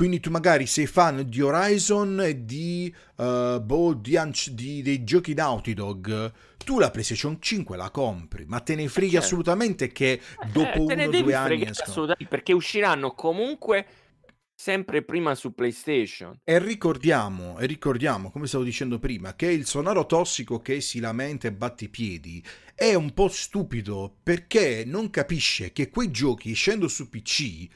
[0.01, 4.17] quindi tu magari sei fan di Horizon e di, eh, boh, di,
[4.53, 6.33] di- dei giochi Naughty Dog,
[6.65, 9.27] tu la PlayStation 5 la compri, ma te ne frega certo.
[9.27, 11.91] assolutamente che Eh, dopo te uno o devi due anni fregare escono.
[11.91, 13.87] assolutamente, perché usciranno comunque
[14.55, 16.39] sempre prima su PlayStation.
[16.43, 21.47] E ricordiamo, e ricordiamo, come stavo dicendo prima, che il sonaro tossico che si lamenta
[21.47, 22.45] e batte i piedi
[22.75, 27.69] è un po' stupido perché non capisce che quei giochi, escendo su PC,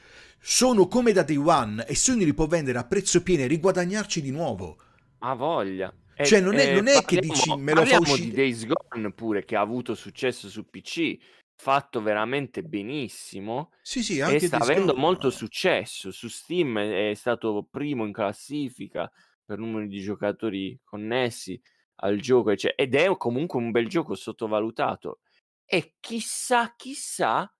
[0.47, 4.21] sono come da Day One e Sony li può vendere a prezzo pieno e riguadagnarci
[4.21, 4.77] di nuovo.
[5.19, 5.91] Ha voglia.
[6.15, 8.31] E- Cioè, non è- e non è che parliamo- dici, me lo fa uscire- di
[8.31, 11.17] Days Gone pure, che ha avuto successo su PC,
[11.55, 15.03] fatto veramente benissimo Sì, sì, e anche sta Days avendo Gone.
[15.03, 16.11] molto successo.
[16.11, 19.11] Su Steam è stato primo in classifica
[19.43, 21.59] per numero di giocatori connessi
[22.01, 25.21] al gioco, ecce- ed è comunque un bel gioco sottovalutato.
[25.65, 27.51] E chissà, chissà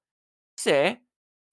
[0.53, 1.04] se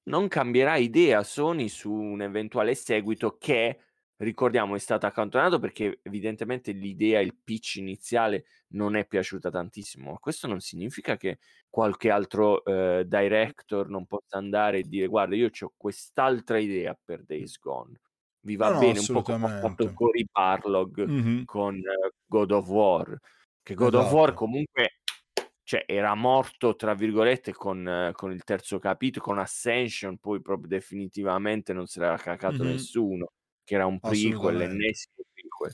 [0.05, 3.79] non cambierà idea Sony su un eventuale seguito che,
[4.19, 10.13] ricordiamo, è stato accantonato perché evidentemente l'idea, il pitch iniziale non è piaciuta tantissimo.
[10.13, 11.39] Ma questo non significa che
[11.71, 17.25] qualche altro eh, director non possa andare e dire guarda, io ho quest'altra idea per
[17.25, 17.99] Days Gone.
[18.45, 19.91] Vi va No, no, bene un po' come ha fatto.
[19.93, 21.45] Cory Barlog Mhm.
[21.45, 23.19] con eh, God of War.
[23.63, 24.35] Che God of War Esatto.
[24.35, 25.02] comunque
[25.65, 30.69] cioè, era morto, tra virgolette, con, eh, con il terzo capitolo, con Ascension, poi proprio
[30.69, 32.69] definitivamente non se l'era cacato Mhm.
[32.69, 33.33] nessuno,
[33.65, 35.73] che era un prequel, l'ennesimo prequel.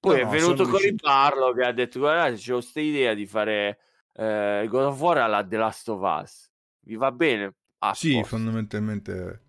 [0.00, 3.26] Poi No, è venuto con il parlo che ha detto guardate, c'ho questa idea di
[3.26, 3.80] fare
[4.14, 6.50] eh, God of War alla The Last of Us.
[6.80, 7.54] Vi va bene?
[7.78, 8.24] A Sì, posto.
[8.24, 9.42] fondamentalmente.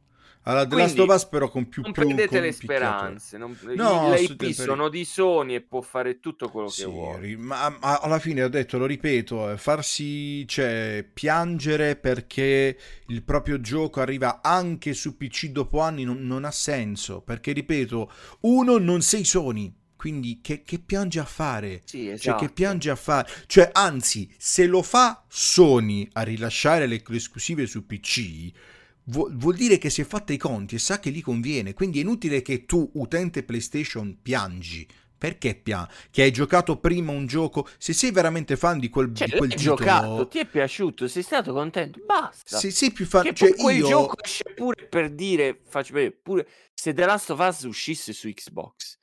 [0.44, 3.38] Alla The Quindi, Last of Us però con più non più prendete le speranze.
[3.38, 4.54] Non, No, i- le IP assolutamente.
[4.54, 7.28] sono di Sony e può fare tutto quello Sì, che vuole.
[7.38, 12.78] ma, ma alla fine ho detto, lo ripeto, eh, farsi cioè, piangere perché
[13.08, 17.22] il proprio gioco arriva anche su PC dopo anni non, non ha senso.
[17.22, 18.12] Perché, ripeto,
[18.42, 21.82] uno, non sei Sony, quindi che, che piange a fare?
[21.86, 22.46] Sì, Cioè, esatto.
[22.46, 23.28] che piange a fare?
[23.48, 28.52] Cioè, anzi, se lo fa Sony a rilasciare le le esclusive su PC,
[29.06, 31.74] vu- vuol dire che si è fatta i conti e sa che gli conviene.
[31.74, 34.88] Quindi è inutile che tu, utente PlayStation, piangi.
[35.18, 35.92] Perché piangi?
[36.12, 37.68] Che hai giocato prima un gioco?
[37.78, 41.24] Se sei veramente fan di quel, Cioè, di quel titolo, giocato, ti è piaciuto, sei
[41.24, 42.58] stato contento, basta.
[42.58, 46.14] se sei più fan, Che cioè quel io, gioco esce pure per dire, faccio vedere,
[46.16, 48.98] pure se The Last of Us uscisse su Xbox,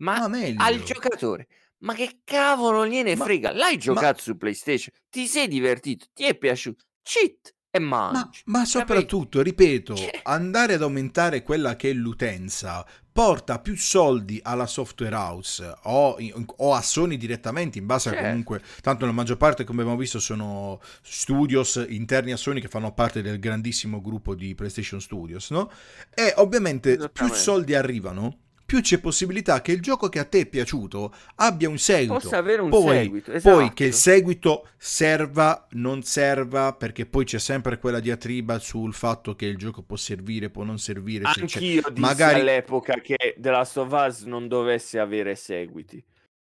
[0.00, 0.62] ma ma meglio.
[0.62, 3.52] al giocatore, ma che cavolo gliene Ma- frega?
[3.52, 8.42] L'hai ma- giocato su PlayStation, ti sei divertito, ti è piaciuto, cheat e Ma, mangi.
[8.46, 8.78] ma Capito?
[8.78, 12.84] soprattutto, ripeto, Cioè- andare ad aumentare quella che è l'utenza
[13.16, 16.18] porta più soldi alla software house o,
[16.56, 18.26] o a Sony direttamente in base a Certo.
[18.26, 22.92] comunque, tanto la maggior parte come abbiamo visto sono studios interni a Sony che fanno
[22.92, 25.70] parte del grandissimo gruppo di PlayStation Studios, no?
[26.12, 30.46] E ovviamente più soldi arrivano, più c'è possibilità che il gioco che a te è
[30.46, 32.14] piaciuto abbia un seguito.
[32.14, 33.72] Possa avere un poi, seguito, poi esatto.
[33.74, 39.46] che il seguito serva, non serva, perché poi c'è sempre quella diatriba sul fatto che
[39.46, 41.24] il gioco può servire, può non servire.
[41.32, 46.04] se Anch'io dissi magari- all'epoca che The Last of Us non dovesse avere seguiti.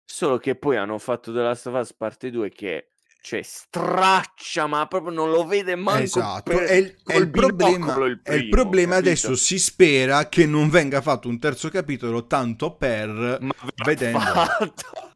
[0.05, 2.93] Solo che poi hanno fatto The Last of Us parte 2 che
[3.24, 8.01] cioè straccia, ma proprio non lo vede manco Esatto, per- è il, è il problema,
[8.07, 8.97] il è il primo, problema capito?
[8.97, 14.19] adesso si spera che non venga fatto un terzo capitolo tanto per Ma vedendo.
[14.21, 15.13] fatto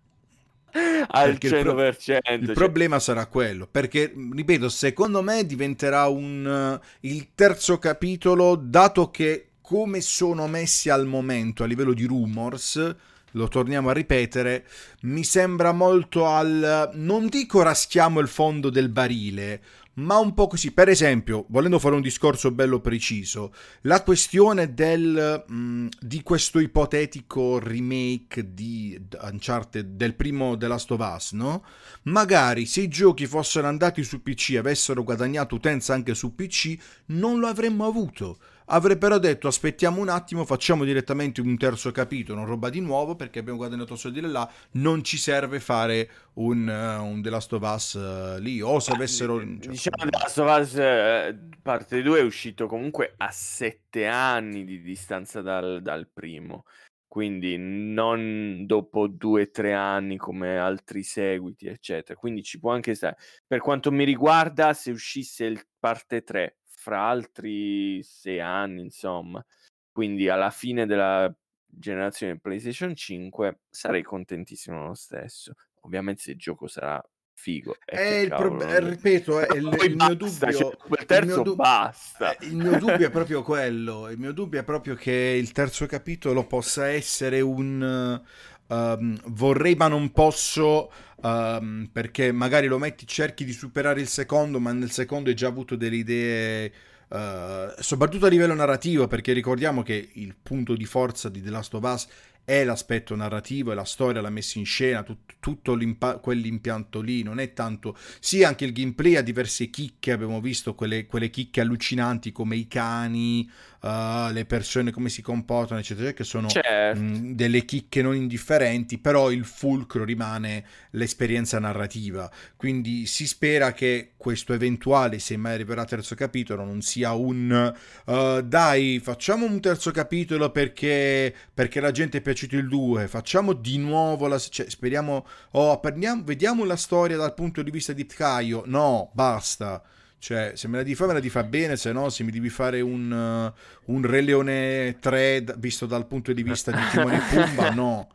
[1.07, 2.39] al Perché il pro- 100%.
[2.39, 8.55] Il cioè, problema sarà quello, perché, ripeto, secondo me diventerà un, eh, il terzo capitolo,
[8.55, 12.95] dato che come sono messi al momento a livello di rumors,
[13.31, 14.65] lo torniamo a ripetere,
[15.01, 16.91] mi sembra molto al...
[16.93, 19.61] non dico raschiamo il fondo del barile,
[19.97, 20.71] ma un po' così.
[20.71, 27.59] Per esempio, volendo fare un discorso bello preciso, la questione del, mh, di questo ipotetico
[27.59, 31.63] remake di Uncharted del primo The Last of Us, no?
[32.03, 36.77] Magari se i giochi fossero andati su PC e avessero guadagnato utenza anche su PC,
[37.07, 38.37] non lo avremmo avuto.
[38.69, 43.15] Avrei però detto aspettiamo un attimo, facciamo direttamente un terzo capitolo, una roba di nuovo
[43.15, 47.61] perché abbiamo guadagnato soldi là, non ci serve fare un, uh, un The Last of
[47.61, 49.39] Us uh, lì o se avessero...
[49.39, 54.65] Cioè, Diciamo The Last of Us eh, parte 2 è uscito comunque a sette anni
[54.65, 56.65] di distanza dal, dal primo,
[57.07, 62.19] quindi non dopo due o tre anni come altri seguiti, eccetera.
[62.19, 63.15] Quindi ci può anche stare.
[63.47, 66.56] Per quanto mi riguarda, se uscisse il parte 3
[66.87, 69.45] fra altri sei anni, insomma,
[69.91, 71.29] quindi alla fine della
[71.65, 75.55] generazione PlayStation 5 sarei contentissimo lo stesso.
[75.81, 77.01] Ovviamente se il gioco sarà
[77.33, 77.75] figo.
[77.85, 80.57] E È che il cavolo, prob- non- ripeto, è il, Poi il mio basta, dubbio...
[80.57, 82.37] cioè, il il terzo mio du- basta.
[82.37, 84.09] Eh, Il mio dubbio è proprio quello.
[84.09, 88.23] Il mio dubbio è proprio che il terzo capitolo possa essere un.
[88.67, 90.91] Ehm, vorrei, ma non posso.
[91.23, 95.47] ehm, perché magari lo metti, cerchi di superare il secondo, ma nel secondo hai già
[95.47, 96.73] avuto delle idee.
[97.09, 101.73] eh, soprattutto a livello narrativo, perché ricordiamo che il punto di forza di The Last
[101.73, 102.07] of Us
[102.43, 105.77] è l'aspetto narrativo, è la storia, la messa in scena, tut- tutto
[106.21, 107.97] quell'impianto lì, non è tanto...
[108.19, 112.67] Sì, anche il gameplay ha diverse chicche, abbiamo visto quelle, quelle chicche allucinanti come i
[112.67, 113.49] cani,
[113.81, 116.99] eh, le persone come si comportano, eccetera, che sono Certo.
[117.01, 122.29] mh, delle chicche non indifferenti, però il fulcro rimane l'esperienza narrativa.
[122.55, 127.73] Quindi si spera che questo eventuale, se mai arriverà terzo capitolo, non sia un
[128.05, 133.53] eh, dai, facciamo un terzo capitolo perché, perché la gente è piaciuto il 2, facciamo
[133.53, 134.37] di nuovo la...
[134.39, 135.25] Cioè, speriamo...
[135.51, 138.63] Oh, prendiamo- vediamo la storia dal punto di vista di Caio.
[138.65, 139.81] No, basta.
[140.19, 142.31] Cioè, se me la devi fare, me la devi fare bene, se no, se mi
[142.31, 146.81] devi fare un, uh, un Re Leone 3 d- visto dal punto di vista di
[146.91, 148.09] Timone e Pumba, no.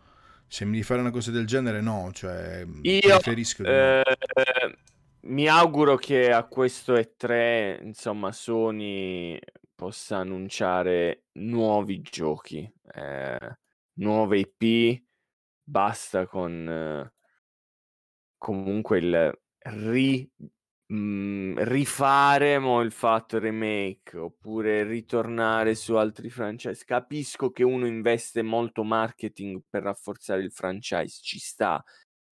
[0.48, 2.10] Se mi devi fare una cosa del genere, no.
[2.12, 3.78] Cioè, Io preferisco di no.
[3.78, 4.02] eh,
[5.22, 9.38] mi auguro che a questo E3, insomma, Sony
[9.74, 13.58] possa annunciare nuovi giochi, eh,
[13.94, 15.02] nuove IP,
[15.62, 17.12] basta con eh,
[18.36, 20.28] comunque il ri-
[20.92, 26.84] mh, rifare mo il fatto remake oppure ritornare su altri franchise.
[26.84, 31.82] Capisco che uno investe molto marketing per rafforzare il franchise, ci sta,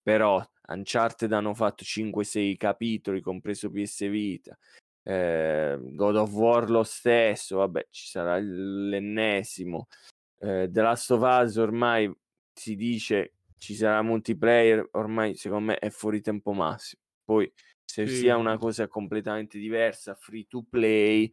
[0.03, 4.57] però Uncharted hanno fatto 5-6 capitoli, compreso PS Vita.
[5.05, 9.89] eh, God of War lo stesso, vabbè, ci sarà l'ennesimo.
[10.39, 12.13] Eh, The Last of Us ormai
[12.53, 17.03] si dice ci sarà multiplayer, ormai secondo me è fuori tempo massimo.
[17.25, 17.51] Poi
[17.91, 18.09] se Sì.
[18.09, 21.31] sia una cosa completamente diversa, free to play,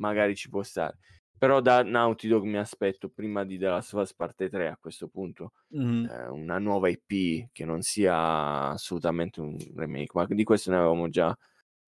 [0.00, 0.98] magari ci può stare.
[1.38, 4.78] Però da Naughty Dog mi aspetto prima di The Last of Us parte 3 a
[4.78, 6.08] questo punto Mhm.
[6.08, 11.08] eh, una nuova IP che non sia assolutamente un remake, ma di questo ne avevamo
[11.08, 11.36] già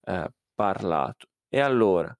[0.05, 1.29] eh, parlato.
[1.49, 2.17] E allora,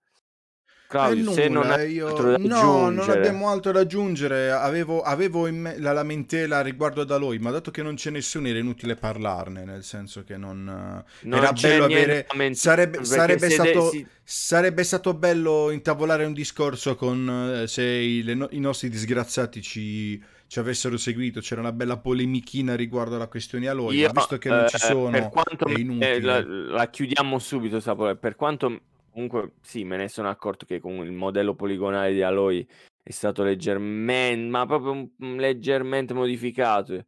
[0.89, 4.51] Claudio, Eh, se non nulla, hai io- altro da no, non abbiamo altro da aggiungere.
[4.51, 8.59] Avevo, avevo me la lamentela riguardo ad Aloy, ma dato che non c'è nessuno era
[8.59, 10.65] inutile parlarne, nel senso che non...
[10.65, 12.27] non era bello avere...
[12.35, 17.85] da Sarebbe, sarebbe de- stato, si- sarebbe stato bello intavolare un discorso con eh, se
[17.85, 21.41] i, no- i nostri disgraziati ci, ci avessero seguito.
[21.41, 24.79] C'era una bella polemichina riguardo alla questione Aloy, Io, ma visto che non ci eh,
[24.79, 26.21] sono, per quanto è inutile.
[26.23, 28.17] la, la chiudiamo subito, Sapore.
[28.17, 28.81] Per quanto
[29.19, 32.65] comunque sì, me ne sono accorto che comunque il modello poligonale di Aloy
[33.03, 37.05] è stato leggermente, ma proprio leggermente modificato,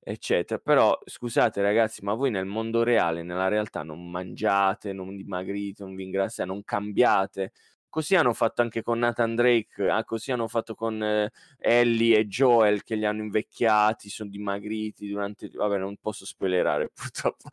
[0.00, 0.58] eccetera.
[0.60, 5.94] Però scusate ragazzi, ma voi nel mondo reale, nella realtà, non mangiate, non dimagrite, non
[5.94, 7.52] vi ingrassate, non cambiate.
[7.88, 12.26] Così hanno fatto anche con Nathan Drake, ah, così hanno fatto con eh, Ellie e
[12.26, 15.50] Joel che li hanno invecchiati, sono dimagriti durante...
[15.52, 17.50] Vabbè, non posso spoilerare purtroppo.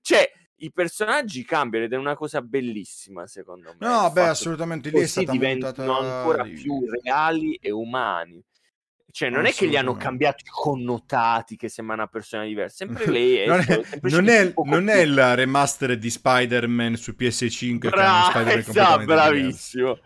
[0.00, 0.30] cioè,
[0.62, 3.86] i personaggi cambiano ed è una cosa bellissima secondo me.
[3.86, 8.42] No, beh, assolutamente che lì è stata diventano montata ancora più reali e umani.
[9.14, 12.86] Cioè, non è che gli hanno cambiato i connotati, che sembra una persona diversa.
[12.86, 17.78] Sempre lei è, non, è, non è- non è il remaster di Spider-Man su PS5
[17.78, 19.04] che Bra- Spider-Man esatto, completamente diverso.
[19.04, 19.98] bravissimo,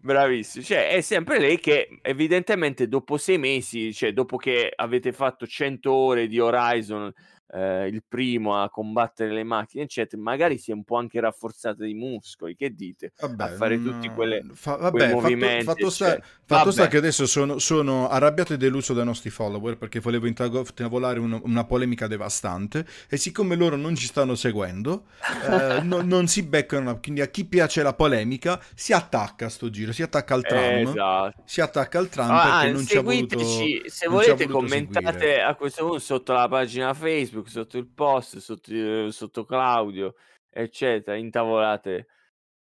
[0.00, 0.64] bravissimo.
[0.64, 5.92] Cioè, è sempre lei che evidentemente dopo sei mesi, cioè dopo che avete fatto 100
[5.92, 7.12] ore di Horizon,
[7.52, 11.84] eh, il primo a combattere le macchine, eccetera, magari si è un po' anche rafforzata
[11.84, 12.54] di muscoli.
[12.56, 13.12] Che dite?
[13.20, 15.64] Vabbè, a fare tutti quelle, fa- vabbè, fatto, movimenti.
[15.64, 16.26] fatto sta, eccetera.
[16.44, 21.18] fatto sta che adesso sono, sono arrabbiato e deluso dai nostri follower perché volevo intavolare
[21.18, 25.06] un- una polemica devastante e siccome loro non ci stanno seguendo
[25.48, 29.68] eh, no- non si beccano quindi a chi piace la polemica si attacca a sto
[29.70, 31.42] giro si attacca al tram Esatto.
[31.44, 35.42] si attacca al tram Ah, perché non ci ha voluto se volete commentate seguire.
[35.42, 40.14] a questo punto sotto la pagina Facebook, sotto il post, sotto, eh, sotto Claudio,
[40.50, 42.06] eccetera, intavolate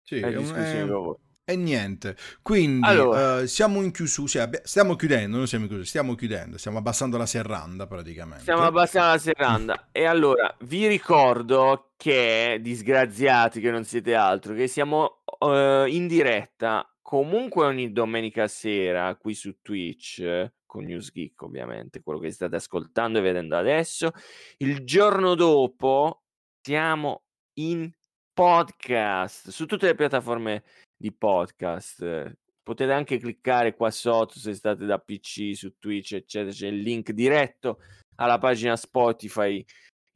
[0.03, 1.17] Sì, è è- con voi.
[1.45, 3.41] E niente, quindi Allora.
[3.41, 7.17] eh, siamo in chiusura, cioè, stiamo chiudendo, non siamo in chiusura, stiamo chiudendo, stiamo abbassando
[7.17, 8.43] la serranda praticamente.
[8.43, 9.89] Stiamo abbassando la serranda.
[9.91, 16.87] e allora vi ricordo che, disgraziati che non siete altro, che siamo eh, in diretta
[17.13, 23.19] comunque ogni domenica sera qui su Twitch, con News Geek ovviamente, quello che state ascoltando
[23.19, 24.13] e vedendo adesso.
[24.57, 26.23] Il giorno dopo
[26.63, 27.25] siamo
[27.59, 27.93] in
[28.33, 30.65] podcast su tutte le piattaforme
[30.97, 32.35] di podcast.
[32.63, 36.51] Potete anche cliccare qua sotto se state da PC su Twitch, eccetera.
[36.51, 37.81] C'è il link diretto
[38.15, 39.63] alla pagina Spotify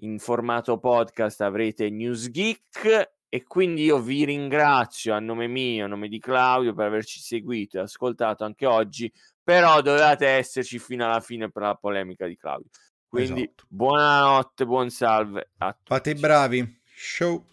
[0.00, 1.42] in formato podcast.
[1.42, 3.15] Avrete News Geek.
[3.28, 7.78] E quindi io vi ringrazio a nome mio, a nome di Claudio, per averci seguito
[7.78, 9.12] e ascoltato anche oggi.
[9.42, 12.70] Però dovevate esserci fino alla fine per la polemica di Claudio.
[13.08, 13.64] Quindi Esatto.
[13.68, 15.84] buonanotte, buon salve a tutti.
[15.86, 17.44] Fate i bravi, show.